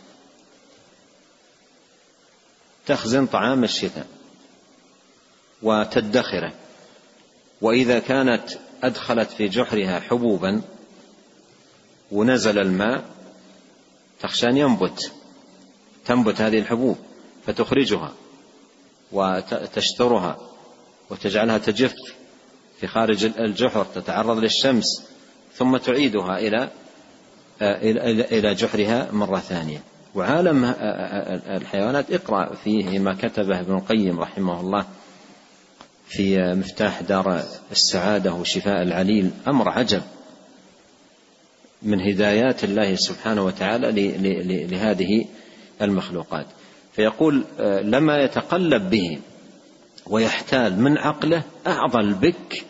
تخزن 2.85 3.25
طعام 3.25 3.63
الشتاء 3.63 4.07
وتدخره. 5.61 6.53
وإذا 7.61 7.99
كانت 7.99 8.49
أدخلت 8.83 9.29
في 9.31 9.47
جحرها 9.47 9.99
حبوبا 9.99 10.61
ونزل 12.11 12.59
الماء 12.59 13.05
تخشى 14.21 14.47
أن 14.47 14.57
ينبت. 14.57 15.11
تنبت 16.05 16.41
هذه 16.41 16.59
الحبوب 16.59 16.97
فتخرجها 17.47 18.13
وتشترها 19.11 20.37
وتجعلها 21.09 21.57
تجف 21.57 21.93
في 22.79 22.87
خارج 22.87 23.25
الجحر 23.25 23.83
تتعرض 23.83 24.37
للشمس 24.37 24.85
ثم 25.55 25.77
تعيدها 25.77 26.37
إلى 26.37 26.71
إلى 27.61 28.53
جحرها 28.53 29.11
مرة 29.11 29.39
ثانية. 29.39 29.77
وعالم 30.15 30.65
الحيوانات 31.57 32.11
اقرأ 32.11 32.55
فيه 32.55 32.99
ما 32.99 33.13
كتبه 33.13 33.59
ابن 33.59 33.75
القيم 33.75 34.19
رحمه 34.19 34.59
الله 34.61 34.85
في 36.07 36.53
مفتاح 36.53 37.01
دار 37.01 37.43
السعادة 37.71 38.33
وشفاء 38.33 38.81
العليل. 38.81 39.31
أمر 39.47 39.69
عجب 39.69 40.01
من 41.83 42.01
هدايات 42.01 42.63
الله 42.63 42.95
سبحانه 42.95 43.45
وتعالى 43.45 43.91
لهذه 44.67 45.25
المخلوقات. 45.81 46.45
فيقول 46.93 47.45
لما 47.83 48.17
يتقلب 48.17 48.89
به 48.89 49.19
ويحتال 50.07 50.79
من 50.81 50.97
عقله 50.97 51.43
أعضل 51.67 52.13
بك 52.13 52.65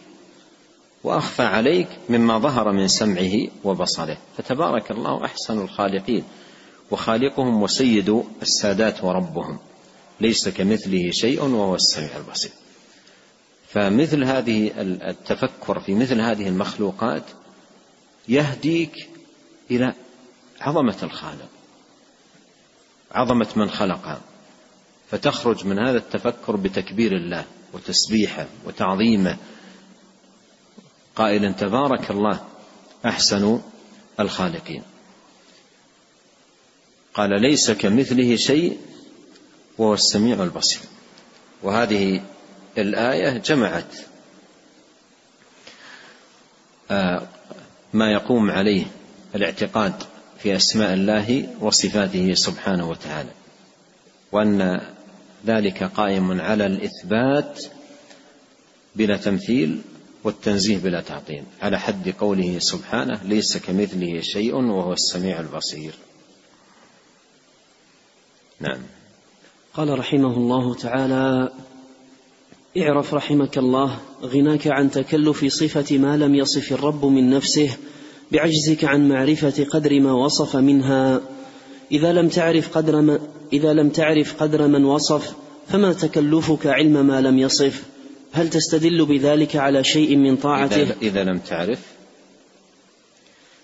وأخفى 1.03 1.43
عليك 1.43 1.87
مما 2.09 2.39
ظهر 2.39 2.71
من 2.71 2.87
سمعه 2.87 3.47
وبصره. 3.63 4.17
فتبارك 4.37 4.91
الله 4.91 5.25
أحسن 5.25 5.61
الخالقين 5.61 6.23
وخالقهم 6.91 7.63
وسيد 7.63 8.23
السادات 8.41 9.03
وربهم. 9.03 9.59
ليس 10.21 10.49
كمثله 10.49 11.11
شيء 11.11 11.41
وهو 11.41 11.75
السميع 11.75 12.17
البصير. 12.17 12.51
فمثل 13.69 14.23
هذه 14.23 14.71
التفكر 14.81 15.79
في 15.79 15.95
مثل 15.95 16.21
هذه 16.21 16.47
المخلوقات 16.47 17.23
يهديك 18.27 19.09
إلى 19.71 19.93
عظمة 20.61 20.97
الخالق 21.03 21.49
عظمة 23.11 23.47
من 23.55 23.69
خلقها 23.69 24.21
فتخرج 25.11 25.65
من 25.65 25.79
هذا 25.79 25.97
التفكر 25.97 26.55
بتكبير 26.55 27.11
الله 27.11 27.45
وتسبيحه 27.73 28.47
وتعظيمه 28.65 29.37
قائلا 31.21 31.51
تبارك 31.51 32.11
الله 32.11 32.39
أحسن 33.05 33.59
الخالقين. 34.19 34.83
قال 37.13 37.41
ليس 37.41 37.71
كمثله 37.71 38.35
شيء 38.35 38.79
وهو 39.77 39.93
السميع 39.93 40.43
البصير. 40.43 40.81
وهذه 41.63 42.21
الآية 42.77 43.37
جمعت 43.37 43.95
آه، 46.91 47.27
ما 47.93 48.11
يقوم 48.11 48.51
عليه 48.51 48.85
الاعتقاد 49.35 49.93
في 50.39 50.55
أسماء 50.55 50.93
الله 50.93 51.47
وصفاته 51.59 52.33
سبحانه 52.33 52.89
وتعالى 52.89 53.31
وأن 54.31 54.81
ذلك 55.45 55.83
قائم 55.83 56.41
على 56.41 56.65
الإثبات 56.65 57.65
بلا 58.95 59.17
تمثيل 59.17 59.81
والتنزيه 60.23 60.77
بلا 60.77 61.01
تعطيل. 61.01 61.43
على 61.61 61.79
حد 61.79 62.13
قوله 62.19 62.59
سبحانه 62.59 63.19
ليس 63.23 63.57
كمثله 63.57 64.21
شيء 64.21 64.55
وهو 64.55 64.93
السميع 64.93 65.39
البصير. 65.39 65.93
نعم. 68.59 68.79
قال 69.73 69.99
رحمه 69.99 70.37
الله 70.37 70.75
تعالى 70.75 71.51
اعرف 72.77 73.13
رحمك 73.13 73.57
الله 73.57 73.97
غناك 74.23 74.67
عن 74.67 74.91
تكلف 74.91 75.45
صفة 75.45 75.97
ما 75.97 76.17
لم 76.17 76.35
يصف 76.35 76.73
الرب 76.73 77.05
من 77.05 77.29
نفسه 77.29 77.77
بعجزك 78.31 78.83
عن 78.83 79.09
معرفة 79.09 79.63
قدر 79.63 79.99
ما 79.99 80.13
وصف 80.13 80.55
منها. 80.55 81.21
إذا 81.91 82.13
لم 82.13 82.29
تعرف 82.29 82.77
قدر 82.77 83.01
ما 83.01 83.19
إذا 83.53 83.73
لم 83.73 83.89
تعرف 83.89 84.43
قدر 84.43 84.67
من 84.67 84.85
وصف 84.85 85.35
فما 85.67 85.93
تكلفك 85.93 86.67
علم 86.67 87.07
ما 87.07 87.21
لم 87.21 87.39
يصف؟ 87.39 87.83
هل 88.31 88.49
تستدل 88.49 89.05
بذلك 89.05 89.55
على 89.55 89.83
شيء 89.83 90.15
من 90.15 90.37
طاعته؟ 90.37 90.81
إذا, 90.81 90.95
إذا 91.01 91.23
لم 91.23 91.39
تعرف. 91.39 91.79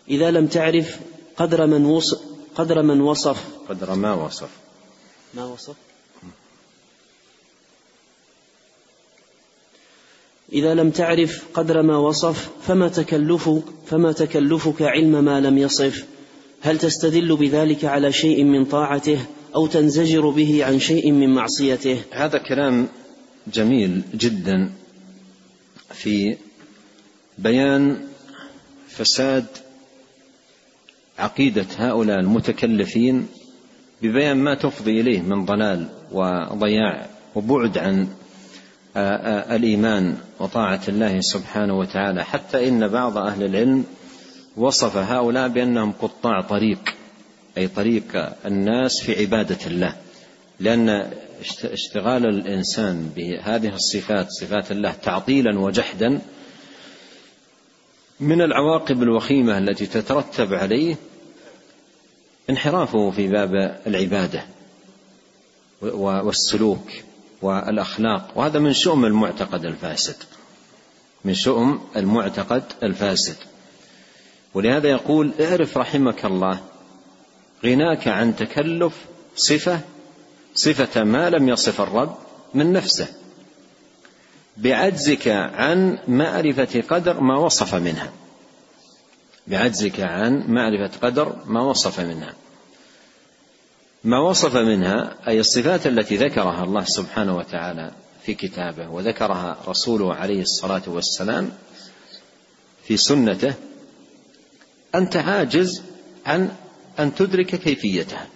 إذا 0.09 0.31
لم 0.31 0.47
تعرف 0.47 0.99
قدر 1.37 1.67
من 1.67 1.85
وصف 1.85 2.19
قدر 2.55 2.81
من 2.81 3.01
وصف. 3.01 3.43
قدر 3.69 3.95
ما 3.95 4.13
وصف. 4.13 4.49
ما 5.33 5.45
وصف؟ 5.45 5.75
إذا 10.53 10.73
لم 10.73 10.89
تعرف 10.89 11.43
قدر 11.53 11.81
ما 11.81 11.97
وصف 11.97 12.49
فما 12.61 12.87
تكلفك 12.87 13.63
فما 13.87 14.11
تكلفك 14.11 14.81
علم 14.81 15.23
ما 15.23 15.39
لم 15.39 15.57
يصف؟ 15.57 16.05
هل 16.61 16.77
تستدل 16.77 17.35
بذلك 17.35 17.85
على 17.85 18.11
شيء 18.11 18.43
من 18.43 18.65
طاعته 18.65 19.19
أو 19.55 19.67
تنزجر 19.67 20.29
به 20.29 20.65
عن 20.65 20.79
شيء 20.79 21.11
من 21.11 21.35
معصيته؟ 21.35 22.01
هذا 22.11 22.37
كلام 22.37 22.87
جميل 23.53 24.01
جدا 24.15 24.69
في 25.91 26.37
بيان 27.37 27.97
فساد 28.89 29.45
عقيدة 31.19 31.65
هؤلاء 31.77 32.19
المتكلفين 32.19 33.27
ببيان 34.01 34.37
ما 34.37 34.55
تفضي 34.55 35.01
إليه 35.01 35.21
من 35.21 35.45
ضلال 35.45 35.87
وضياع 36.11 37.07
وبعد 37.35 37.77
عن 37.77 38.07
الإيمان 39.55 40.17
وطاعة 40.39 40.81
الله 40.87 41.21
سبحانه 41.21 41.79
وتعالى. 41.79 42.25
حتى 42.25 42.67
إن 42.67 42.87
بعض 42.87 43.17
أهل 43.17 43.43
العلم 43.43 43.83
وصف 44.57 44.97
هؤلاء 44.97 45.47
بأنهم 45.47 45.91
قطاع 45.91 46.41
طريق 46.41 46.79
أي 47.57 47.67
طريق 47.67 48.33
الناس 48.45 49.01
في 49.01 49.21
عبادة 49.21 49.65
الله. 49.67 49.95
لأن 50.59 51.11
اشتغال 51.63 52.25
الإنسان 52.25 53.11
بهذه 53.15 53.75
الصفات 53.75 54.27
صفات 54.29 54.71
الله 54.71 54.91
تعطيلا 54.91 55.59
وجحدا 55.59 56.21
من 58.19 58.41
العواقب 58.41 59.03
الوخيمة 59.03 59.57
التي 59.57 59.85
تترتب 59.85 60.53
عليه 60.53 60.95
انحرافه 62.49 63.11
في 63.11 63.27
باب 63.27 63.81
العبادة 63.87 64.45
والسلوك 65.81 66.91
والأخلاق. 67.41 68.31
وهذا 68.35 68.59
من 68.59 68.73
شؤم 68.73 69.05
المعتقد 69.05 69.65
الفاسد 69.65 70.15
من 71.25 71.33
شؤم 71.33 71.81
المعتقد 71.95 72.63
الفاسد. 72.83 73.35
ولهذا 74.53 74.89
يقول 74.89 75.31
اعرف 75.41 75.77
رحمك 75.77 76.25
الله 76.25 76.59
غناك 77.65 78.07
عن 78.07 78.35
تكلف 78.35 79.05
صفة 79.35 79.79
صفة 80.57 81.03
ما 81.03 81.29
لم 81.29 81.49
يصف 81.49 81.81
الرب 81.81 82.17
من 82.53 82.73
نفسه. 82.73 83.07
بعجزك 84.57 85.27
عن 85.27 85.99
معرفة 86.07 86.83
قدر 86.89 87.19
ما 87.19 87.37
وصف 87.39 87.75
منها. 87.75 88.11
بعجزك 89.47 89.99
عن 89.99 90.43
معرفة 90.47 90.97
قدر 91.01 91.35
ما 91.45 91.61
وصف 91.61 91.99
منها. 91.99 92.33
ما 94.03 94.19
وصف 94.19 94.55
منها 94.55 95.15
أي 95.27 95.39
الصفات 95.39 95.87
التي 95.87 96.17
ذكرها 96.17 96.63
الله 96.63 96.83
سبحانه 96.83 97.37
وتعالى 97.37 97.91
في 98.23 98.33
كتابه 98.33 98.89
وذكرها 98.89 99.57
رسوله 99.67 100.13
عليه 100.13 100.41
الصلاة 100.41 100.81
والسلام 100.87 101.51
في 102.83 102.97
سنته 102.97 103.53
أنت 104.95 105.17
عاجز 105.17 105.81
عن 106.25 106.51
أن 106.99 107.15
تدرك 107.15 107.55
كيفيتها. 107.55 108.27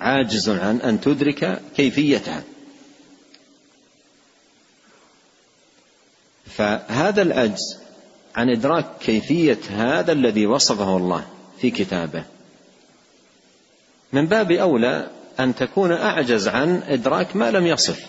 عاجز 0.00 0.48
عن 0.48 0.80
أن 0.80 1.00
تدرك 1.00 1.62
كيفيتها. 1.76 2.42
فهذا 6.46 7.22
العجز 7.22 7.78
عن 8.36 8.50
إدراك 8.50 8.86
كيفية 9.00 9.58
هذا 9.70 10.12
الذي 10.12 10.46
وصفه 10.46 10.96
الله 10.96 11.26
في 11.60 11.70
كتابه. 11.70 12.24
من 14.12 14.26
باب 14.26 14.52
أولى 14.52 15.10
أن 15.40 15.54
تكون 15.54 15.92
أعجز 15.92 16.48
عن 16.48 16.82
إدراك 16.82 17.36
ما 17.36 17.50
لم 17.50 17.66
يصف. 17.66 18.06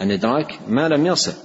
عن 0.00 0.10
إدراك 0.10 0.58
ما 0.68 0.88
لم 0.88 1.06
يصف. 1.06 1.36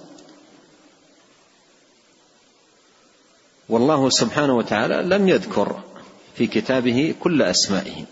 والله 3.70 4.10
سبحانه 4.10 4.58
وتعالى 4.58 4.96
لم 4.96 5.30
يذكر 5.30 5.84
في 6.36 6.48
كتابه 6.48 7.15
كل 7.20 7.41
أسمائه. 7.41 8.06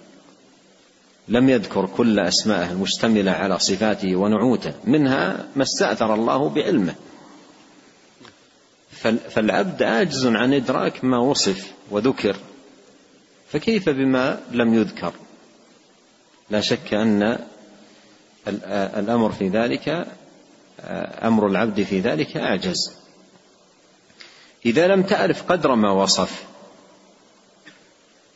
لم 1.29 1.49
يذكر 1.49 1.85
كل 1.85 2.19
أسمائه 2.19 2.71
المشتملة 2.71 3.31
على 3.31 3.59
صفاته 3.59 4.15
ونعوته. 4.15 4.73
منها 4.83 5.47
ما 5.55 5.63
استأثر 5.63 6.13
الله 6.13 6.49
بعلمه. 6.49 6.95
فالعبد 9.29 9.83
عاجز 9.83 10.25
عن 10.27 10.53
إدراك 10.53 11.05
ما 11.05 11.17
وصف 11.17 11.71
وذكر. 11.91 12.35
فكيف 13.51 13.89
بما 13.89 14.39
لم 14.51 14.73
يذكر؟ 14.73 15.13
لا 16.49 16.61
شك 16.61 16.93
أن 16.93 17.39
الأمر 18.97 19.31
في 19.31 19.47
ذلك 19.47 20.07
أمر 21.23 21.47
العبد 21.47 21.83
في 21.83 21.99
ذلك 21.99 22.37
أعجز 22.37 22.93
إذا 24.65 24.87
لم 24.87 25.03
تعرف 25.03 25.51
قدر 25.51 25.75
ما 25.75 25.91
وصف 25.91 26.43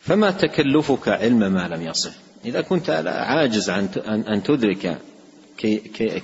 فما 0.02 0.32
تكلفك 0.32 1.08
علم 1.08 1.40
ما 1.40 1.68
لم 1.68 1.82
يصف؟ 1.82 2.18
إذا 2.46 2.62
كنت 2.62 2.90
عاجز 3.08 3.70
عن 3.70 3.90
أن 4.08 4.44
تدرك 4.44 4.98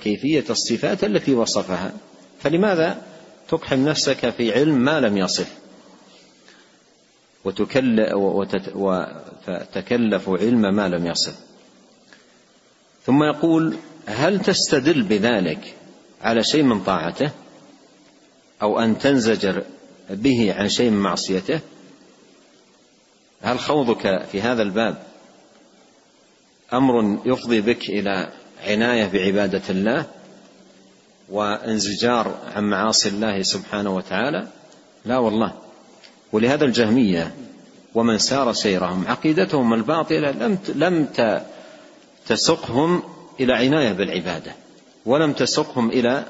كيفية 0.01 0.45
الصفات 0.49 1.03
التي 1.03 1.33
وصفها 1.33 1.93
فلماذا 2.39 3.01
تقحم 3.49 3.85
نفسك 3.85 4.29
في 4.29 4.53
علم 4.53 4.75
ما 4.75 4.99
لم 4.99 5.17
يصف؟ 5.17 5.57
وتتكلف 8.75 10.29
علم 10.29 10.75
ما 10.75 10.89
لم 10.89 11.05
يصف. 11.05 11.35
ثم 13.05 13.23
يقول 13.23 13.77
هل 14.05 14.39
تستدل 14.39 15.03
بذلك 15.03 15.75
على 16.21 16.43
شيء 16.43 16.63
من 16.63 16.83
طاعته؟ 16.83 17.31
أو 18.61 18.79
أن 18.79 18.97
تنزجر 18.97 19.63
به 20.09 20.53
عن 20.53 20.69
شيء 20.69 20.89
من 20.89 20.99
معصيته؟ 20.99 21.59
هل 23.41 23.59
خوضك 23.59 24.25
في 24.31 24.41
هذا 24.41 24.61
الباب 24.61 25.08
أمر 26.73 27.17
يفضي 27.25 27.61
بك 27.61 27.89
إلى 27.89 28.29
عناية 28.67 29.07
بعبادة 29.13 29.61
الله 29.69 30.05
وانزجار 31.29 32.35
عن 32.55 32.63
معاصي 32.63 33.09
الله 33.09 33.41
سبحانه 33.41 33.95
وتعالى. 33.95 34.47
لا 35.05 35.17
والله. 35.17 35.53
ولهذا 36.31 36.65
الجهمية 36.65 37.33
ومن 37.95 38.17
سار 38.17 38.53
سيرهم 38.53 39.07
عقيدتهم 39.07 39.73
الباطلة 39.73 40.31
لم 40.31 40.57
لم 40.75 41.07
تسقهم 42.27 43.03
إلى 43.39 43.53
عناية 43.53 43.91
بالعبادة 43.91 44.51
ولم 45.05 45.33
تسقهم 45.33 45.89
إلى 45.89 46.25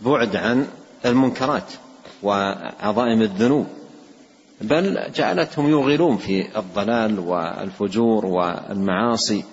بعد 0.00 0.36
عن 0.36 0.66
المنكرات 1.06 1.72
وعظائم 2.22 3.22
الذنوب. 3.22 3.66
بل 4.60 5.00
جعلتهم 5.14 5.68
يوغلون 5.68 6.16
في 6.16 6.58
الضلال 6.58 7.18
والفجور 7.18 8.26
والمعاصي. 8.26 9.44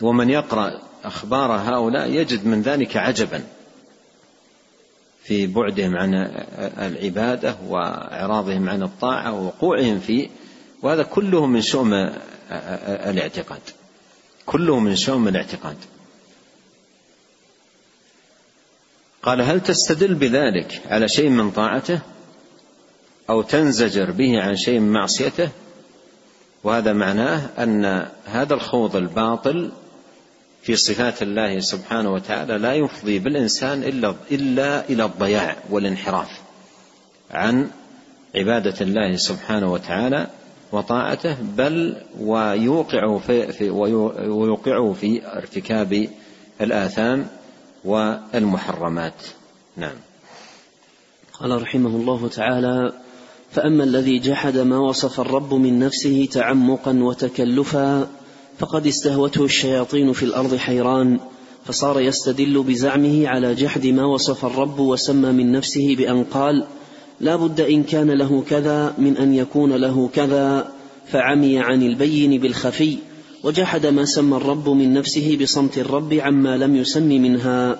ومن 0.00 0.30
يقرأ 0.30 0.82
أخبار 1.04 1.52
هؤلاء 1.52 2.10
يجد 2.10 2.46
من 2.46 2.62
ذلك 2.62 2.96
عجبا 2.96 3.44
في 5.24 5.46
بعدهم 5.46 5.96
عن 5.96 6.14
العبادة 6.78 7.56
وإعراضهم 7.68 8.68
عن 8.68 8.82
الطاعة 8.82 9.32
ووقوعهم 9.32 10.00
في 10.00 10.28
وهذا 10.82 11.02
كله 11.02 11.46
من 11.46 11.62
شؤم 11.62 11.94
الاعتقاد. 13.10 13.60
كله 14.46 14.78
من 14.78 14.96
شؤم 14.96 15.28
الاعتقاد. 15.28 15.76
قال 19.22 19.42
هل 19.42 19.60
تستدل 19.60 20.14
بذلك 20.14 20.82
على 20.86 21.08
شيء 21.08 21.28
من 21.28 21.50
طاعته؟ 21.50 22.00
أو 23.30 23.42
تنزجر 23.42 24.10
به 24.10 24.42
عن 24.42 24.56
شيء 24.56 24.80
من 24.80 24.92
معصيته؟ 24.92 25.48
وهذا 26.64 26.92
معناه 26.92 27.50
أن 27.62 28.08
هذا 28.24 28.54
الخوض 28.54 28.96
الباطل 28.96 29.72
في 30.66 30.76
صفات 30.76 31.22
الله 31.22 31.60
سبحانه 31.60 32.12
وتعالى 32.12 32.58
لا 32.58 32.74
يفضي 32.74 33.18
بالإنسان 33.18 33.82
إلا, 33.82 34.14
إلا 34.30 34.88
إلى 34.88 35.04
الضياع 35.04 35.56
والانحراف 35.70 36.28
عن 37.30 37.70
عبادة 38.34 38.74
الله 38.80 39.16
سبحانه 39.16 39.72
وتعالى 39.72 40.26
وطاعته 40.72 41.36
بل 41.56 41.96
ويوقع 42.20 43.18
في, 43.18 43.52
في 43.52 43.70
ويوقعه 43.70 44.92
في 44.92 45.26
ارتكاب 45.26 46.08
الآثام 46.60 47.26
والمحرمات. 47.84 49.22
نعم. 49.76 49.96
قال 51.32 51.62
رحمه 51.62 51.90
الله 51.90 52.28
تعالى 52.28 52.92
فأما 53.52 53.84
الذي 53.84 54.18
جحد 54.18 54.58
ما 54.58 54.78
وصف 54.78 55.20
الرب 55.20 55.54
من 55.54 55.78
نفسه 55.78 56.28
تعمقا 56.32 56.92
وتكلفا 56.92 58.08
فقد 58.58 58.86
استهوته 58.86 59.44
الشياطين 59.44 60.12
في 60.12 60.22
الأرض 60.22 60.56
حيران 60.56 61.18
فصار 61.64 62.00
يستدل 62.00 62.62
بزعمه 62.62 63.28
على 63.28 63.54
جحد 63.54 63.86
ما 63.86 64.06
وصف 64.06 64.44
الرب 64.44 64.80
وسمى 64.80 65.32
من 65.32 65.52
نفسه 65.52 65.96
بأن 65.96 66.24
قال 66.24 66.64
لا 67.20 67.36
بد 67.36 67.60
إن 67.60 67.82
كان 67.82 68.10
له 68.10 68.44
كذا 68.48 68.94
من 68.98 69.16
أن 69.16 69.34
يكون 69.34 69.72
له 69.72 70.10
كذا 70.14 70.72
فعمي 71.06 71.58
عن 71.58 71.82
البين 71.82 72.40
بالخفي 72.40 72.98
وجحد 73.44 73.86
ما 73.86 74.04
سمى 74.04 74.36
الرب 74.36 74.68
من 74.68 74.94
نفسه 74.94 75.38
بصمت 75.42 75.78
الرب 75.78 76.14
عما 76.14 76.56
لم 76.56 76.76
يسم 76.76 77.08
منها. 77.08 77.78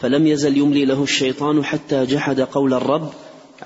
فلم 0.00 0.26
يزل 0.26 0.56
يملي 0.56 0.84
له 0.84 1.02
الشيطان 1.02 1.64
حتى 1.64 2.06
جحد 2.06 2.40
قول 2.40 2.74
الرب 2.74 3.10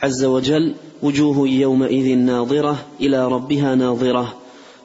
عز 0.03 0.25
وجل 0.25 0.75
وجوه 1.03 1.49
يومئذ 1.49 2.19
ناظرة 2.19 2.77
إلى 3.01 3.29
ربها 3.29 3.75
ناظرة 3.75 4.42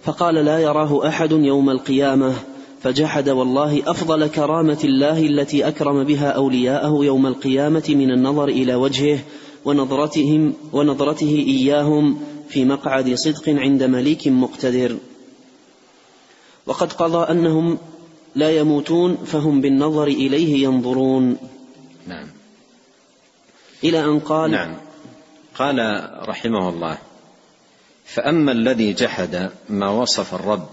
فقال 0.08 0.36
لا 0.36 0.60
يراه 0.60 1.08
أحد 1.08 1.32
يوم 1.32 1.70
القيامة 1.70 2.36
فجحد 2.82 3.30
والله 3.30 3.92
أفضل 3.92 4.28
كرامة 4.28 4.80
الله 4.84 5.20
التي 5.20 5.68
أكرم 5.68 6.04
بها 6.04 6.30
أولياءه 6.30 7.06
يوم 7.06 7.28
القيامة 7.28 7.84
من 7.90 8.12
النظر 8.12 8.48
إلى 8.48 8.76
وجهه 8.76 9.20
ونظرتهم 9.66 10.54
ونظرته 10.74 11.46
إياهم 11.48 12.20
في 12.50 12.66
مقعد 12.66 13.14
صدق 13.14 13.50
عند 13.50 13.84
مليك 13.84 14.28
مقتدر. 14.28 14.98
وقد 16.66 16.94
قضى 16.94 17.32
أنهم 17.32 17.78
لا 18.36 18.58
يموتون 18.58 19.16
فهم 19.16 19.62
بالنظر 19.62 20.08
إليه 20.08 20.64
ينظرون. 20.64 21.38
نعم. 22.08 22.28
إلى 23.84 24.06
أن 24.06 24.20
قال 24.20 24.52
نعم. 24.52 24.76
قال 25.56 25.78
رحمه 26.30 26.70
الله 26.70 26.98
فأما 28.08 28.52
الذي 28.52 28.94
جحد 28.94 29.50
ما 29.70 29.90
وصف 29.90 30.36
الرب 30.36 30.70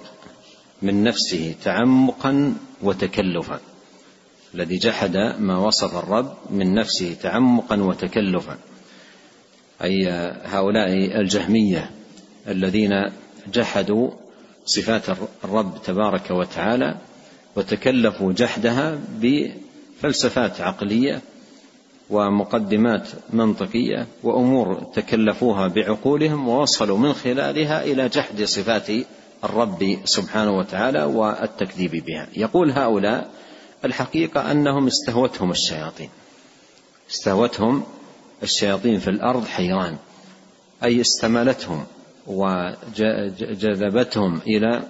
من 0.83 1.03
نفسه 1.03 1.55
تعمقا 1.65 2.55
وتكلفا. 2.83 3.61
الذي 4.55 4.77
جحد 4.77 5.17
ما 5.39 5.59
وصف 5.59 5.97
الرب 5.97 6.37
من 6.51 6.75
نفسه 6.75 7.17
تعمقا 7.23 7.77
وتكلفا. 7.77 8.59
أي 9.83 10.09
هؤلاء 10.45 11.21
الجهمية 11.21 11.91
الذين 12.49 13.11
جحدوا 13.53 14.11
صفات 14.67 15.03
الرب 15.45 15.83
تبارك 15.83 16.31
وتعالى 16.31 16.97
وتكلفوا 17.57 18.33
جحدها 18.33 18.99
بفلسفات 19.21 20.61
عقلية 20.61 21.23
ومقدمات 22.11 23.09
منطقية 23.31 24.07
وأمور 24.23 24.83
تكلفوها 24.95 25.69
بعقولهم 25.69 26.49
ووصلوا 26.49 26.99
من 26.99 27.13
خلالها 27.13 27.85
إلى 27.85 28.09
جحد 28.09 28.43
صفات 28.43 28.89
الرب 29.45 29.99
سبحانه 30.05 30.59
وتعالى 30.59 31.05
والتكذيب 31.05 32.05
بها. 32.05 32.29
يقول 32.37 32.71
هؤلاء 32.71 33.31
الحقيقة 33.85 34.51
أنهم 34.51 34.87
استهوتهم 34.87 35.51
الشياطين. 35.51 36.09
استهوتهم 37.11 37.83
الشياطين 38.43 38.99
في 38.99 39.11
الأرض 39.11 39.47
حيران. 39.47 39.97
أي 40.85 41.01
استملتهم 41.01 41.85
وجذبتهم 42.27 43.61
إلى 44.47 44.83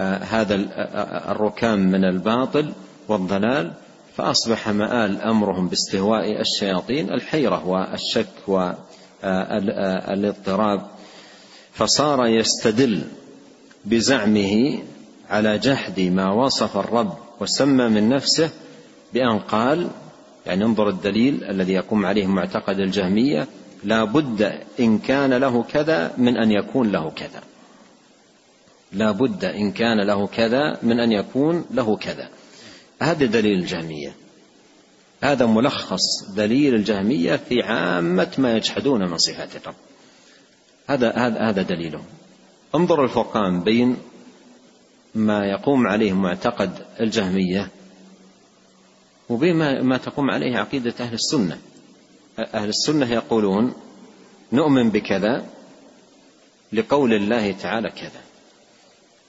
آه، 0.00 0.18
هذا 0.18 0.54
آه، 0.54 1.32
الركام 1.32 1.78
من 1.78 2.04
الباطل 2.04 2.72
والضلال 3.08 3.72
فأصبح 4.16 4.68
مآل 4.68 5.20
أمرهم 5.20 5.68
باستهواء 5.68 6.40
الشياطين 6.40 7.10
الحيرة 7.10 7.66
والشك 7.66 8.48
والاضطراب. 9.22 10.86
فصار 11.72 12.26
يستدل 12.26 13.02
بزعمه 13.84 14.78
على 15.30 15.58
جحد 15.58 16.00
ما 16.00 16.32
وصف 16.32 16.76
الرب 16.76 17.16
وسمى 17.40 17.88
من 17.88 18.08
نفسه 18.08 18.50
بأن 19.14 19.38
قال 19.38 19.88
يعني 20.46 20.64
انظر 20.64 20.88
الدليل 20.88 21.44
الذي 21.44 21.72
يقوم 21.72 22.06
عليه 22.06 22.26
معتقد 22.26 22.78
الجهمية 22.78 23.46
لا 23.84 24.04
بد 24.04 24.60
إن 24.80 24.98
كان 24.98 25.34
له 25.34 25.62
كذا 25.62 26.12
من 26.18 26.36
أن 26.36 26.52
يكون 26.52 26.92
له 26.92 27.10
كذا. 27.10 27.42
لا 28.92 29.10
بد 29.10 29.44
إن 29.44 29.72
كان 29.72 30.00
له 30.00 30.26
كذا 30.26 30.78
من 30.82 31.00
أن 31.00 31.12
يكون 31.12 31.64
له 31.70 31.96
كذا. 31.96 32.28
هذا 33.02 33.26
دليل 33.26 33.58
الجهمية. 33.58 34.14
هذا 35.22 35.46
ملخص 35.46 36.30
دليل 36.36 36.74
الجهمية 36.74 37.36
في 37.36 37.62
عامة 37.62 38.32
ما 38.38 38.56
يجحدون 38.56 39.10
من 39.10 39.18
صفات 39.18 39.56
الرب. 39.56 39.74
هذا 40.88 41.12
هذا 41.16 41.40
هذا 41.40 41.62
دليله. 41.62 42.04
انظر 42.74 43.04
الفرقان 43.04 43.60
بين 43.60 43.96
ما 45.14 45.46
يقوم 45.46 45.86
عليه 45.86 46.12
معتقد 46.12 46.86
الجهمية 47.00 47.70
وبين 49.28 49.82
ما 49.82 49.96
تقوم 49.96 50.30
عليه 50.30 50.58
عقيدة 50.58 50.94
أهل 51.00 51.14
السنة. 51.14 51.58
أهل 52.38 52.68
السنة 52.68 53.12
يقولون 53.12 53.74
نؤمن 54.52 54.90
بكذا 54.90 55.46
لقول 56.72 57.12
الله 57.14 57.52
تعالى 57.52 57.90
كذا. 57.90 58.25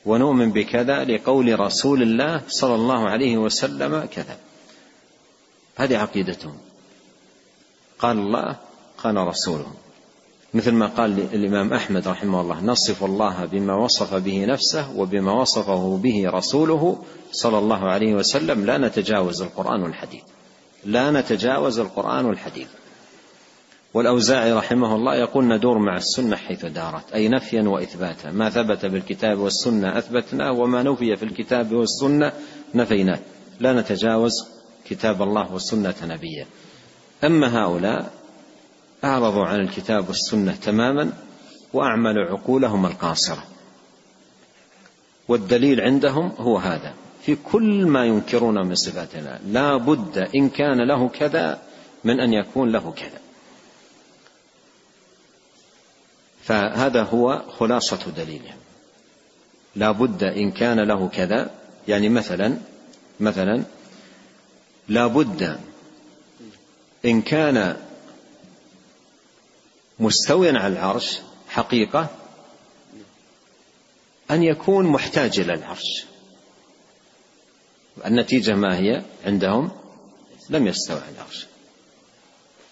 ونؤمن 0.07 0.51
بكذا 0.51 1.03
لقول 1.03 1.59
رسول 1.59 2.01
الله 2.01 2.41
صلى 2.47 2.75
الله 2.75 3.09
عليه 3.09 3.37
وسلم 3.37 4.05
كذا. 4.05 4.37
هذه 5.75 5.97
عقيدتهم. 5.97 6.57
قال 7.99 8.17
الله 8.17 8.55
قال 8.97 9.17
رسوله. 9.17 9.73
مثل 10.53 10.71
ما 10.71 10.87
قال 10.87 11.19
الإمام 11.33 11.73
أحمد 11.73 12.07
رحمه 12.07 12.41
الله 12.41 12.61
نصف 12.61 13.03
الله 13.03 13.45
بما 13.45 13.75
وصف 13.75 14.13
به 14.13 14.45
نفسه 14.45 14.97
وبما 14.97 15.31
وصفه 15.31 15.99
به 16.03 16.29
رسوله 16.29 17.03
صلى 17.31 17.57
الله 17.57 17.79
عليه 17.79 18.13
وسلم 18.13 18.65
لا 18.65 18.77
نتجاوز 18.77 19.41
القرآن 19.41 19.83
والحديث 19.83 20.23
لا 20.85 21.11
نتجاوز 21.11 21.79
القرآن 21.79 22.25
والحديث 22.25 22.67
والأوزاعي 23.97 24.53
رحمه 24.53 24.95
الله 24.95 25.15
يقول 25.15 25.47
ندور 25.47 25.77
مع 25.77 25.97
السنة 25.97 26.35
حيث 26.35 26.65
دارت 26.65 27.11
أي 27.13 27.29
نفيا 27.29 27.61
وإثباتا. 27.61 28.31
ما 28.31 28.49
ثبت 28.49 28.85
بالكتاب 28.85 29.37
والسنة 29.39 29.97
أثبتناه 29.97 30.51
وما 30.51 30.83
نفي 30.83 31.15
في 31.15 31.23
الكتاب 31.23 31.71
والسنة 31.71 32.31
نفيناه. 32.75 33.19
لا 33.59 33.73
نتجاوز 33.73 34.33
كتاب 34.89 35.21
الله 35.21 35.53
والسنة 35.53 35.95
نبيا 36.03 36.45
أما 37.23 37.63
هؤلاء 37.63 38.11
أعرضوا 39.03 39.45
عن 39.45 39.59
الكتاب 39.59 40.07
والسنة 40.07 40.55
تماما 40.55 41.13
وأعملوا 41.73 42.25
عقولهم 42.25 42.85
القاصرة. 42.85 43.43
والدليل 45.27 45.81
عندهم 45.81 46.31
هو 46.37 46.57
هذا. 46.57 46.93
في 47.21 47.35
كل 47.35 47.85
ما 47.85 48.05
ينكرون 48.05 48.67
من 48.67 48.75
صفات 48.75 49.15
الله 49.15 49.39
لا 49.47 49.77
بد 49.77 50.17
إن 50.35 50.49
كان 50.49 50.87
له 50.87 51.09
كذا 51.09 51.61
من 52.03 52.19
أن 52.19 52.33
يكون 52.33 52.71
له 52.71 52.91
كذا. 52.91 53.26
فهذا 56.47 57.03
هو 57.03 57.43
خلاصة 57.59 58.11
دليلهم 58.17 58.57
لا 59.75 59.91
بد 59.91 60.23
إن 60.23 60.51
كان 60.51 60.79
له 60.79 61.07
كذا 61.07 61.51
يعني 61.87 62.09
مثلا 62.09 62.57
مثلا 63.19 63.63
لا 64.87 65.07
بد 65.07 65.59
إن 67.05 67.21
كان 67.21 67.77
مستويا 69.99 70.59
على 70.59 70.73
العرش 70.73 71.17
حقيقة 71.49 72.07
أن 74.31 74.43
يكون 74.43 74.85
محتاج 74.85 75.39
إلى 75.39 75.53
العرش. 75.53 76.05
النتيجة 78.05 78.55
ما 78.55 78.77
هي؟ 78.77 79.01
عندهم 79.25 79.71
لم 80.49 80.67
يستوى 80.67 80.99
على 81.01 81.11
العرش. 81.15 81.45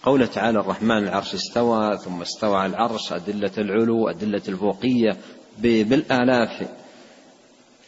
قوله 0.06 0.26
تعالى 0.26 0.60
الرحمن 0.60 0.98
العرش 0.98 1.34
استوى 1.34 1.98
ثم 1.98 2.22
استوى 2.22 2.58
على 2.58 2.70
العرش 2.70 3.14
أدلة 3.14 3.52
العلو 3.58 4.10
أدلة 4.10 4.42
الفوقية 4.48 5.18
بالآلاف. 5.58 6.68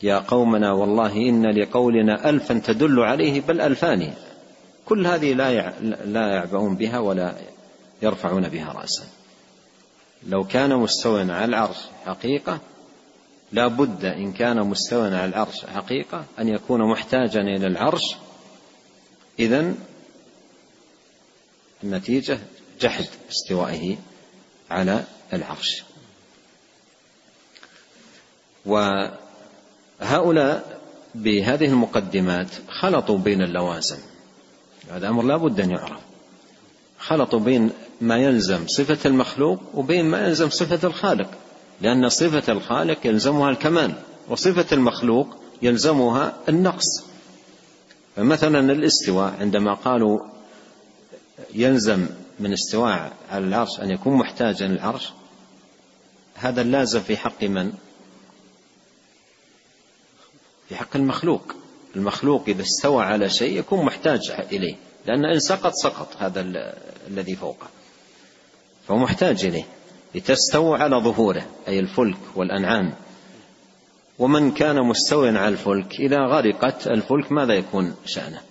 يا 0.03 0.18
قومنا 0.18 0.72
والله 0.72 1.15
إن 1.15 1.45
لقولنا 1.45 2.30
ألفا 2.30 2.59
تدل 2.59 2.99
عليه 2.99 3.41
بل 3.41 3.61
ألفان. 3.61 4.13
كل 4.86 5.07
هذه 5.07 5.34
لا 5.34 5.80
لا 6.05 6.28
يعبؤون 6.28 6.76
بها 6.76 6.99
ولا 6.99 7.36
يرفعون 8.01 8.49
بها 8.49 8.72
رأسا. 8.72 9.03
لو 10.28 10.43
كان 10.43 10.76
مستوى 10.76 11.22
على 11.22 11.45
العرش 11.45 11.78
حقيقة 12.05 12.59
لا 13.51 13.68
بد 13.68 14.05
إن 14.05 14.34
كان 14.34 14.68
مستوى 14.68 15.07
على 15.07 15.26
العرش 15.26 15.65
حقيقة 15.65 16.26
أن 16.39 16.47
يكون 16.47 16.91
محتاجا 16.91 17.41
إلى 17.41 17.68
العرش. 17.68 18.15
إذا 19.39 19.74
النتيجة 21.84 22.39
جحد 22.82 23.05
استوائه 23.32 23.97
على 24.69 25.03
العرش. 25.34 25.84
وهؤلاء 28.65 29.17
بهذه 31.15 31.65
المقدمات 31.65 32.47
خلطوا 32.82 33.17
بين 33.17 33.41
اللوازم. 33.41 33.97
هذا 34.91 35.09
أمر 35.09 35.23
لا 35.23 35.38
بد 35.38 35.59
أن 35.59 35.71
يعرف. 35.71 35.99
خلطوا 36.99 37.39
بين 37.39 37.71
ما 38.01 38.17
يلزم 38.17 38.67
صفة 38.67 39.09
المخلوق 39.09 39.59
وبين 39.73 40.05
ما 40.05 40.28
يلزم 40.28 40.49
صفة 40.49 40.88
الخالق 40.88 41.32
لأن 41.82 42.09
صفة 42.09 42.53
الخالق 42.53 43.05
يلزمها 43.05 43.49
الكمال 43.49 43.93
وصفة 44.30 44.75
المخلوق 44.75 45.28
يلزمها 45.61 46.34
النقص. 46.49 47.03
فمثلا 48.15 48.71
الاستواء 48.71 49.34
عندما 49.39 49.73
قالوا 49.73 50.19
يلزم 51.53 52.07
من 52.39 52.53
استواء 52.53 53.13
على 53.31 53.45
العرش 53.45 53.79
أن 53.79 53.91
يكون 53.91 54.17
محتاجا 54.17 54.67
للعرش؟ 54.67 55.09
هذا 56.35 56.61
اللازم 56.61 56.99
في 56.99 57.17
حق 57.17 57.43
من؟ 57.43 57.73
في 60.69 60.75
حق 60.75 60.95
المخلوق. 60.95 61.53
المخلوق 61.95 62.43
إذا 62.47 62.61
استوى 62.61 63.03
على 63.03 63.29
شيء 63.29 63.59
يكون 63.59 63.85
محتاج 63.85 64.19
إليه 64.51 64.75
لأن 65.05 65.25
إن 65.25 65.39
سقط 65.39 65.71
سقط 65.73 66.15
هذا 66.17 66.41
الذي 67.07 67.35
فوقه. 67.35 67.67
فهو 68.87 68.97
محتاج 68.97 69.45
إليه. 69.45 69.65
لتستوى 70.15 70.77
على 70.77 70.95
ظهوره 70.95 71.45
أي 71.67 71.79
الفلك 71.79 72.17
والأنعام. 72.35 72.93
ومن 74.19 74.51
كان 74.51 74.81
مستويا 74.85 75.39
على 75.39 75.47
الفلك 75.47 75.99
إذا 75.99 76.17
غرقت 76.17 76.87
الفلك 76.87 77.31
ماذا 77.31 77.53
يكون 77.53 77.95
شأنه؟ 78.05 78.41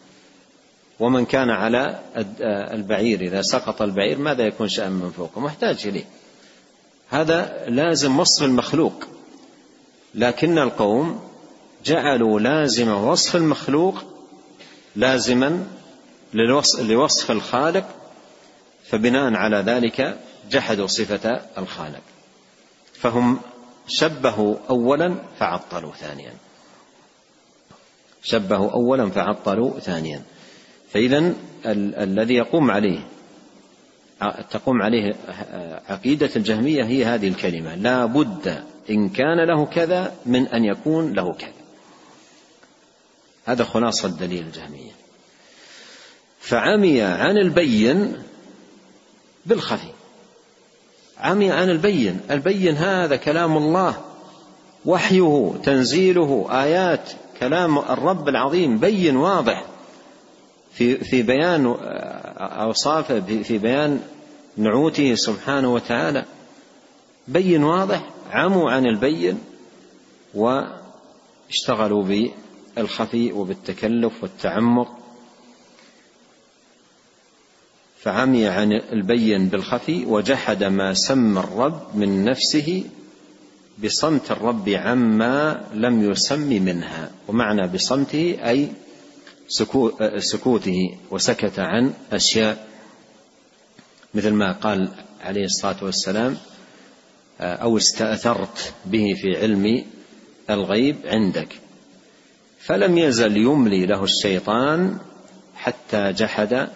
ومن 1.01 1.25
كان 1.25 1.51
على 1.51 2.01
البعير 2.73 3.21
إذا 3.21 3.43
سقط 3.43 3.83
البعير 3.83 4.19
ماذا 4.19 4.47
يكون 4.47 4.69
شأن 4.69 4.93
من 4.93 5.11
فوقه؟ 5.11 5.41
محتاج 5.41 5.87
إليه. 5.87 6.05
هذا 7.11 7.65
لازم 7.69 8.19
وصف 8.19 8.45
المخلوق. 8.45 9.05
لكن 10.15 10.59
القوم 10.59 11.21
جعلوا 11.85 12.41
لازم 12.41 12.89
وصف 12.89 13.37
المخلوق 13.37 14.05
لازما 14.97 15.67
لوصف 16.79 17.31
الخالق 17.31 17.85
فبناء 18.87 19.35
على 19.35 19.57
ذلك 19.57 20.19
جحدوا 20.51 20.87
صفة 20.87 21.41
الخالق. 21.59 22.03
فهم 22.95 23.41
شبهوا 23.89 24.57
أولا 24.71 25.15
فعطلوا 25.39 25.93
ثانيا. 25.93 26.33
شبهوا 28.23 28.71
أولا 28.71 29.11
فعطلوا 29.11 29.81
ثانيا. 29.81 30.23
فإذا 30.97 31.19
ال- 31.19 31.95
الذي 31.95 32.35
يقوم 32.35 32.71
عليه 32.71 32.99
تقوم 34.51 34.83
عليه 34.83 35.15
عقيدة 35.89 36.31
الجهمية 36.37 36.85
هي 36.85 37.05
هذه 37.05 37.29
الكلمة 37.29 37.75
لا 37.75 38.05
بد 38.07 38.63
إن 38.91 39.09
كان 39.09 39.47
له 39.47 39.67
كذا 39.67 40.15
من 40.27 40.47
أن 40.49 40.65
يكون 40.65 41.13
له 41.13 41.33
كذا. 41.33 41.51
هذا 43.45 43.65
خلاصة 43.65 44.09
دليل 44.09 44.47
الجهمية. 44.47 44.91
فعمي 46.41 47.03
عن 47.03 47.37
البين 47.39 48.17
بالخفي. 49.47 49.93
عمي 51.19 51.51
عن 51.53 51.71
البين 51.71 52.21
البين 52.31 52.77
هذا 52.77 53.17
كلام 53.17 53.57
الله 53.57 54.05
وحيه 54.87 55.53
تنزيله 55.65 56.47
آيات 56.51 57.11
كلام 57.41 57.79
الرب 57.79 58.29
العظيم 58.29 58.79
بين 58.79 59.17
واضح. 59.17 59.65
في 60.77 60.97
في 60.97 61.23
بيان 61.23 61.67
أوصافه 62.37 63.21
في 63.21 63.59
بيان 63.59 64.01
نعوته 64.57 65.15
سبحانه 65.15 65.75
وتعالى. 65.75 66.25
بين 67.29 67.65
واضح 67.65 68.11
عموا 68.31 68.71
عن 68.71 68.87
البين 68.87 69.39
واشتغلوا 70.35 72.31
بالخفي 72.77 73.33
وبالتكلف 73.33 74.23
والتعمق. 74.23 74.99
فعمي 77.99 78.47
عن 78.47 78.73
البين 78.73 79.49
بالخفي 79.49 80.05
وجحد 80.05 80.65
ما 80.65 80.95
سمى 80.95 81.41
الرب 81.41 81.83
من 81.95 82.25
نفسه 82.25 82.85
بصمت 83.85 84.31
الرب 84.31 84.69
عما 84.69 85.65
لم 85.75 86.11
يسم 86.11 86.65
منها. 86.65 87.11
ومعنى 87.29 87.69
بصمته 87.69 88.39
أي 88.45 88.69
سكوته 90.19 90.99
وسكت 91.11 91.59
عن 91.59 91.93
أشياء 92.13 92.67
مثل 94.15 94.33
ما 94.33 94.53
قال 94.53 94.89
عليه 95.21 95.45
الصلاة 95.45 95.77
والسلام 95.83 96.37
أو 97.41 97.77
استأثرت 97.77 98.75
به 98.87 99.15
في 99.15 99.37
علم 99.37 99.85
الغيب 100.51 100.97
عندك. 101.05 101.49
فلم 102.59 102.99
يزل 102.99 103.37
يملي 103.37 103.87
له 103.87 104.05
الشيطان 104.05 104.99
حتى 105.55 106.13
جحد 106.13 106.69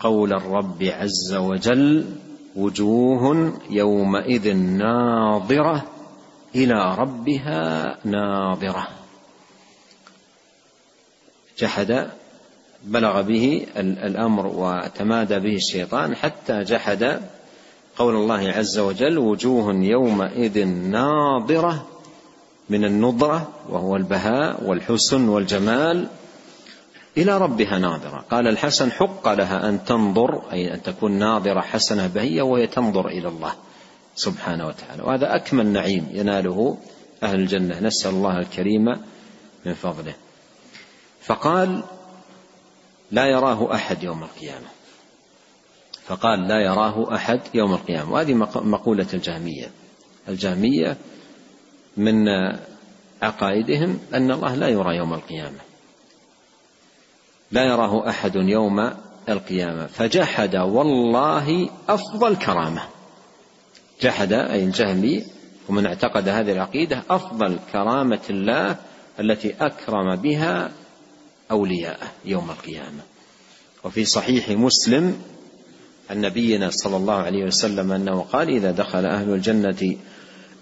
قول 0.00 0.32
الرب 0.32 0.82
عز 0.82 1.34
وجل 1.34 2.16
وجوه 2.56 3.58
يومئذ 3.70 4.56
ناظرة 4.56 5.86
إلى 6.54 6.94
ربها 6.98 7.98
ناظرة. 8.04 8.88
جحد 11.60 12.10
بلغ 12.84 13.20
به 13.20 13.66
الأمر 13.76 14.46
وتمادى 14.46 15.38
به 15.38 15.54
الشيطان 15.54 16.16
حتى 16.16 16.62
جحد 16.62 17.20
قول 17.96 18.14
الله 18.16 18.50
عز 18.50 18.78
وجل 18.78 19.18
وجوه 19.18 19.74
يومئذ 19.74 20.66
ناظرة 20.66 21.86
من 22.70 22.84
النضره 22.84 23.48
وهو 23.68 23.96
البهاء 23.96 24.64
والحسن 24.64 25.28
والجمال 25.28 26.06
إلى 27.16 27.38
ربها 27.38 27.78
ناظرة. 27.78 28.24
قال 28.30 28.48
الحسن 28.48 28.92
حق 28.92 29.28
لها 29.28 29.68
أن 29.68 29.84
تنظر 29.84 30.42
أي 30.52 30.74
أن 30.74 30.82
تكون 30.82 31.12
ناظرة 31.12 31.60
حسنة 31.60 32.06
بهية 32.06 32.42
وهي 32.42 32.66
تنظر 32.66 33.08
إلى 33.08 33.28
الله 33.28 33.52
سبحانه 34.14 34.66
وتعالى. 34.66 35.02
وهذا 35.02 35.36
أكمل 35.36 35.66
نعيم 35.66 36.08
يناله 36.12 36.76
أهل 37.22 37.40
الجنة. 37.40 37.80
نسأل 37.80 38.10
الله 38.10 38.38
الكريم 38.38 38.84
من 39.66 39.74
فضله. 39.74 40.14
فقال 41.30 41.82
لا 43.10 43.26
يراه 43.26 43.74
أحد 43.74 44.02
يوم 44.02 44.22
القيامة. 44.22 44.66
فقال 46.06 46.48
لا 46.48 46.60
يراه 46.60 47.14
أحد 47.14 47.40
يوم 47.54 47.72
القيامة. 47.72 48.12
وهذه 48.12 48.34
مقولة 48.54 49.06
الجهمية. 49.14 49.70
الجهمية 50.28 50.96
من 51.96 52.28
عقائدهم 53.22 53.98
أن 54.14 54.30
الله 54.30 54.54
لا 54.54 54.68
يرى 54.68 54.96
يوم 54.96 55.14
القيامة. 55.14 55.58
لا 57.52 57.64
يراه 57.64 58.08
أحد 58.08 58.36
يوم 58.36 58.90
القيامة. 59.28 59.86
فجحد 59.86 60.56
والله 60.56 61.70
أفضل 61.88 62.36
كرامه 62.36 62.82
جحد 64.02 64.32
أي 64.32 64.64
الجهمي 64.64 65.24
ومن 65.68 65.86
اعتقد 65.86 66.28
هذه 66.28 66.52
العقيدة 66.52 67.02
أفضل 67.10 67.58
كرامة 67.72 68.20
الله 68.30 68.76
التي 69.20 69.54
أكرم 69.60 70.16
بها 70.16 70.70
أولياءه 71.50 72.06
يوم 72.24 72.50
القيامة. 72.50 73.02
وفي 73.84 74.04
صحيح 74.04 74.48
مسلم 74.48 75.16
عن 76.10 76.20
نبينا 76.20 76.70
صلى 76.70 76.96
الله 76.96 77.14
عليه 77.14 77.44
وسلم 77.44 77.92
أنه 77.92 78.20
قال 78.20 78.48
إذا 78.48 78.70
دخل 78.70 79.06
أهل 79.06 79.30
الجنه 79.30 79.96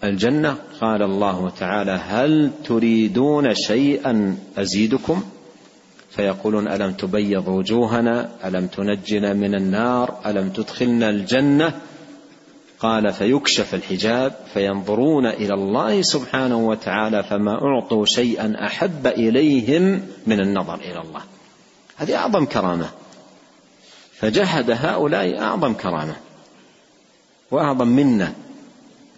الجنة 0.04 0.56
قال 0.80 1.02
الله 1.02 1.50
تعالى 1.50 1.92
هل 1.92 2.50
تريدون 2.64 3.54
شيئا 3.54 4.36
أزيدكم؟ 4.56 5.22
فيقولون 6.10 6.68
ألم 6.68 6.92
تبيض 6.92 7.48
وجوهنا؟ 7.48 8.28
ألم 8.44 8.66
تنجنا 8.66 9.32
من 9.32 9.54
النار؟ 9.54 10.20
ألم 10.26 10.50
تدخلنا 10.50 11.10
الجنة؟ 11.10 11.80
قال 12.80 13.12
فيكشف 13.12 13.74
الحجاب 13.74 14.32
فينظرون 14.54 15.26
إلى 15.26 15.54
الله 15.54 16.02
سبحانه 16.02 16.56
وتعالى 16.56 17.22
فما 17.22 17.52
أعطوا 17.62 18.06
شيئا 18.06 18.66
أحب 18.66 19.06
إليهم 19.06 20.02
من 20.26 20.40
النظر 20.40 20.74
إلى 20.74 21.00
الله. 21.00 21.22
هذه 21.96 22.16
أعظم 22.16 22.44
كرامة. 22.44 22.88
فجحد 24.18 24.70
هؤلاء 24.70 25.40
أعظم 25.40 25.72
كرامة 25.72 26.16
وأعظم 27.50 27.88
منة 27.88 28.34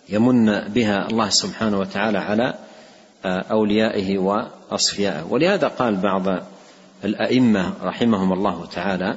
يمن 0.08 0.58
بها 0.68 1.06
الله 1.10 1.28
سبحانه 1.28 1.78
وتعالى 1.78 2.18
على 2.18 2.54
أوليائه 3.24 4.18
وأصفيائه. 4.18 5.24
ولهذا 5.30 5.68
قال 5.68 5.96
بعض 5.96 6.26
الأئمة 7.04 7.72
رحمهم 7.82 8.32
الله 8.32 8.66
تعالى 8.66 9.16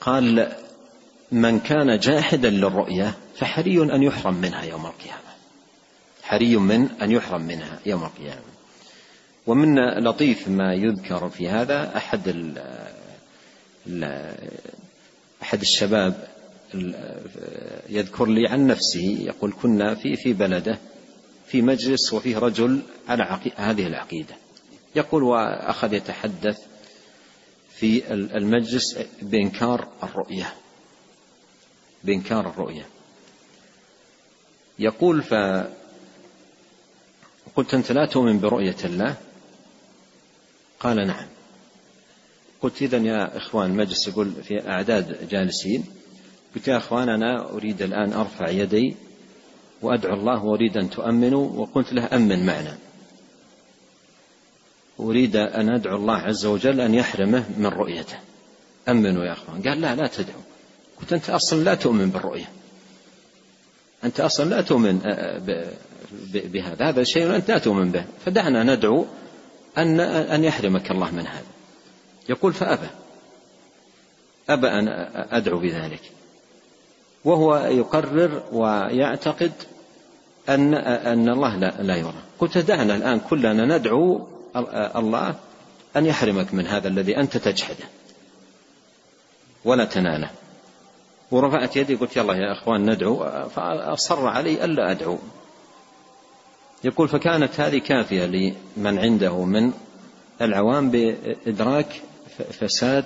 قال 0.00 0.52
من 1.32 1.60
كان 1.60 1.98
جاحدا 1.98 2.50
للرؤية 2.50 3.14
فحري 3.36 3.82
أن 3.82 4.02
يحرم 4.02 4.34
منها 4.34 4.62
يوم 4.62 4.86
القيامة. 4.86 5.34
حري 6.22 6.56
من 6.56 6.88
أن 7.02 7.10
يحرم 7.10 7.42
منها 7.42 7.78
يوم 7.86 8.04
القيامة. 8.04 8.54
ومن 9.46 9.78
لطيف 10.04 10.48
ما 10.48 10.74
يذكر 10.74 11.28
في 11.28 11.48
هذا 11.48 11.96
أحد 11.96 12.28
ال 13.86 14.04
أحد 15.42 15.60
الشباب 15.60 16.28
يذكر 17.88 18.26
لي 18.26 18.48
عن 18.48 18.66
نفسه 18.66 19.18
يقول 19.20 19.52
كنا 19.62 19.94
في 19.94 20.16
في 20.16 20.32
بلده 20.32 20.78
في 21.46 21.62
مجلس 21.62 22.12
وفيه 22.12 22.38
رجل 22.38 22.82
على 23.08 23.40
هذه 23.56 23.86
العقيدة. 23.86 24.34
يقول 24.96 25.22
وأخذ 25.22 25.92
يتحدث 25.92 26.58
في 27.70 28.12
المجلس 28.12 28.98
بإنكار 29.22 29.88
الرؤية. 30.02 30.54
بإنكار 32.04 32.50
الرؤية. 32.50 32.86
يقول 34.78 35.22
ف 35.22 35.34
قلت 37.56 37.74
أنت 37.74 37.92
لا 37.92 38.06
تؤمن 38.06 38.40
برؤية 38.40 38.76
الله؟ 38.84 39.16
قال 40.80 41.06
نعم. 41.06 41.26
قلت 42.62 42.82
إذا 42.82 42.98
يا 42.98 43.36
إخوان 43.36 43.70
المجلس 43.70 44.08
يقول 44.08 44.32
في 44.42 44.68
أعداد 44.68 45.28
جالسين 45.28 45.84
قلت 46.54 46.68
يا 46.68 46.76
إخوان 46.76 47.08
أنا 47.08 47.50
أريد 47.50 47.82
الآن 47.82 48.12
أرفع 48.12 48.48
يدي 48.48 48.96
وأدعو 49.82 50.14
الله 50.14 50.44
وأريد 50.44 50.76
أن 50.76 50.90
تؤمنوا 50.90 51.48
وقلت 51.48 51.92
له 51.92 52.08
أمن 52.16 52.46
معنا. 52.46 52.78
أريد 55.00 55.36
أن 55.36 55.74
أدعو 55.74 55.96
الله 55.96 56.16
عز 56.16 56.46
وجل 56.46 56.80
أن 56.80 56.94
يحرمه 56.94 57.44
من 57.58 57.66
رؤيته. 57.66 58.18
أمنوا 58.88 59.24
يا 59.24 59.32
أخوان. 59.32 59.62
قال 59.62 59.80
لا 59.80 59.94
لا 59.94 60.06
تدعو 60.06 60.40
قلت 61.00 61.12
أنت 61.12 61.30
أصلا 61.30 61.64
لا 61.64 61.74
تؤمن 61.74 62.10
بالرؤية. 62.10 62.48
أنت 64.04 64.20
أصلا 64.20 64.50
لا 64.50 64.60
تؤمن 64.60 64.98
بهذا. 66.34 66.88
هذا 66.88 67.02
شيء 67.04 67.36
أنت 67.36 67.50
لا 67.50 67.58
تؤمن 67.58 67.90
به. 67.90 68.04
فدعنا 68.24 68.62
ندعو 68.62 69.06
أن 69.78 70.00
أن 70.00 70.44
يحرمك 70.44 70.90
الله 70.90 71.10
من 71.10 71.26
هذا. 71.26 71.46
يقول 72.28 72.52
فأبى. 72.52 72.86
أبى 74.48 74.68
أن 74.68 74.88
أدعو 75.30 75.58
بذلك. 75.58 76.00
وهو 77.24 77.56
يقرر 77.56 78.42
ويعتقد 78.52 79.52
أن 80.48 80.74
أن 80.74 81.28
الله 81.28 81.56
لا, 81.56 81.74
لا 81.82 81.96
يرى. 81.96 82.22
قلت 82.38 82.58
دعنا 82.58 82.96
الآن 82.96 83.20
كلنا 83.20 83.78
ندعو 83.78 84.26
الله 84.96 85.34
أن 85.96 86.06
يحرمك 86.06 86.54
من 86.54 86.66
هذا 86.66 86.88
الذي 86.88 87.16
أنت 87.16 87.36
تجحده. 87.36 87.84
ولا 89.64 89.84
تناله. 89.84 90.30
ورفعت 91.34 91.76
يدي 91.76 91.94
قلت 91.94 92.16
يلا 92.16 92.34
يا 92.34 92.52
أخوان 92.52 92.90
ندعو. 92.90 93.48
فأصر 93.48 94.26
علي 94.26 94.64
ألا 94.64 94.90
أدعو. 94.90 95.18
يقول 96.84 97.08
فكانت 97.08 97.60
هذه 97.60 97.78
كافية 97.78 98.26
لمن 98.26 98.98
عنده 98.98 99.44
من 99.44 99.72
العوام 100.40 100.90
بإدراك 100.90 102.02
فساد 102.60 103.04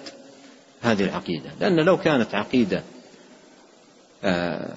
هذه 0.83 1.05
العقيدة. 1.05 1.51
لأن 1.61 1.81
لو 1.81 1.99
كانت 1.99 2.35
عقيدة 2.35 2.83
آه، 4.25 4.75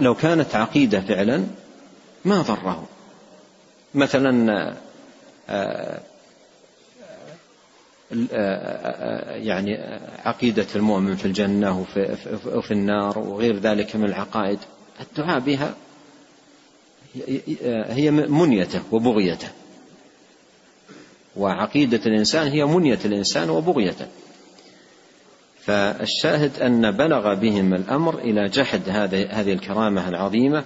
لو 0.00 0.14
كانت 0.14 0.54
عقيدة 0.54 1.00
فعلا 1.00 1.44
ما 2.24 2.42
ضره. 2.42 2.88
مثلا 3.94 4.76
يعني 9.30 9.78
عقيدة 10.24 10.66
المؤمن 10.76 11.16
في 11.16 11.24
الجنة 11.24 11.80
وفي, 11.80 12.70
النار 12.70 13.18
وغير 13.18 13.58
ذلك 13.58 13.96
من 13.96 14.04
العقائد. 14.04 14.58
الدعاء 15.00 15.40
بها 15.40 15.74
هي 17.88 18.10
منيته 18.10 18.80
وبغيته. 18.92 19.48
وعقيدة 21.36 22.00
الإنسان 22.06 22.46
هي 22.46 22.64
منية 22.64 22.98
الإنسان 23.04 23.50
وبغيته. 23.50 24.06
فالشاهد 25.60 26.62
أن 26.62 26.90
بلغ 26.90 27.34
بهم 27.34 27.74
الأمر 27.74 28.18
إلى 28.18 28.48
جحد 28.48 28.88
هذه 28.88 29.52
الكرامة 29.52 30.08
العظيمة 30.08 30.64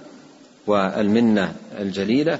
والمنة 0.67 1.55
الجليلة 1.79 2.39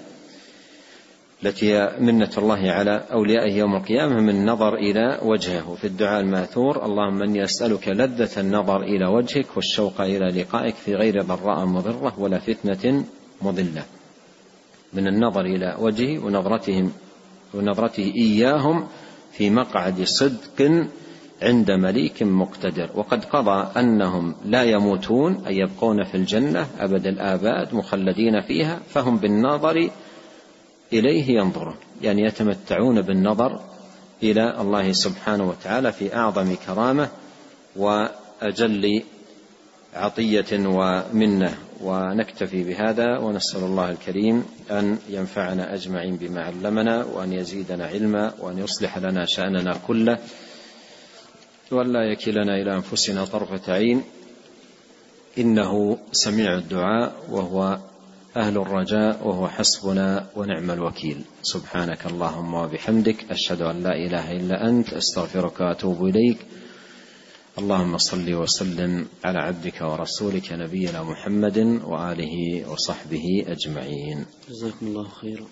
التي 1.45 1.73
هي 1.73 1.95
منة 1.99 2.29
الله 2.37 2.71
على 2.71 3.03
أوليائه 3.11 3.57
يوم 3.57 3.75
القيامة 3.75 4.21
من 4.21 4.45
نظر 4.45 4.75
إلى 4.75 5.19
وجهه. 5.21 5.75
في 5.75 5.87
الدعاء 5.87 6.21
الماثور 6.21 6.85
اللهم 6.85 7.23
إني 7.23 7.43
أسألك 7.43 7.87
لذة 7.87 8.39
النظر 8.39 8.81
إلى 8.81 9.05
وجهك 9.05 9.45
والشوق 9.55 10.01
إلى 10.01 10.41
لقائك 10.41 10.75
في 10.75 10.95
غير 10.95 11.21
ضراء 11.21 11.65
مضرة 11.65 12.19
ولا 12.19 12.39
فتنة 12.39 13.05
مضلة. 13.41 13.83
من 14.93 15.07
النظر 15.07 15.41
إلى 15.41 15.75
وجهه 15.79 16.25
ونظرتهم 16.25 16.91
ونظرته 17.53 18.13
إياهم 18.15 18.87
في 19.31 19.49
مقعد 19.49 20.03
صدق 20.03 20.87
عند 21.41 21.71
مليك 21.71 22.23
مقتدر. 22.23 22.89
وقد 22.95 23.25
قضى 23.25 23.79
أنهم 23.79 24.35
لا 24.45 24.63
يموتون 24.63 25.45
أي 25.47 25.57
يبقون 25.57 26.03
في 26.03 26.15
الجنة 26.15 26.67
أبد 26.79 27.07
الآباد 27.07 27.75
مخلدين 27.75 28.41
فيها 28.41 28.79
فهم 28.89 29.17
بالنظر 29.17 29.89
إليه 30.93 31.27
ينظرون. 31.27 31.75
يعني 32.01 32.21
يتمتعون 32.21 33.01
بالنظر 33.01 33.59
إلى 34.23 34.61
الله 34.61 34.91
سبحانه 34.91 35.49
وتعالى 35.49 35.91
في 35.91 36.15
أعظم 36.15 36.55
كرامة 36.55 37.09
وأجل 37.75 39.03
عطية 39.93 40.67
ومنة. 40.67 41.57
ونكتفي 41.83 42.63
بهذا 42.63 43.17
ونسأل 43.17 43.63
الله 43.63 43.91
الكريم 43.91 44.45
أن 44.71 44.97
ينفعنا 45.09 45.73
أجمعين 45.73 46.15
بما 46.15 46.41
علمنا 46.41 47.05
وأن 47.05 47.33
يزيدنا 47.33 47.85
علما 47.85 48.33
وأن 48.39 48.57
يصلح 48.57 48.97
لنا 48.97 49.25
شأننا 49.25 49.77
كله 49.87 50.17
وأن 51.71 51.93
لا 51.93 52.03
يكلنا 52.11 52.61
إلى 52.61 52.73
أنفسنا 52.73 53.25
طرفة 53.25 53.73
عين. 53.73 54.03
إنه 55.37 55.97
سميع 56.11 56.53
الدعاء 56.55 57.15
وهو 57.29 57.77
أهل 58.37 58.57
الرجاء 58.57 59.27
وهو 59.27 59.47
حسبنا 59.47 60.27
ونعم 60.35 60.71
الوكيل. 60.71 61.21
سبحانك 61.41 62.05
اللهم 62.05 62.53
وبحمدك 62.53 63.31
أشهد 63.31 63.61
أن 63.61 63.83
لا 63.83 63.95
إله 63.95 64.31
إلا 64.31 64.69
أنت 64.69 64.93
أستغفرك 64.93 65.59
وأتوب 65.59 66.05
إليك. 66.05 66.37
اللهم 67.59 67.97
صل 67.97 68.33
وسلم 68.33 69.07
على 69.23 69.39
عبدك 69.39 69.81
ورسولك 69.81 70.51
نبينا 70.51 71.03
محمد 71.03 71.57
وآله 71.83 72.69
وصحبه 72.71 73.45
أجمعين. 73.47 74.25
جزاكم 74.49 74.87
الله 74.87 75.07
خيرا. 75.07 75.45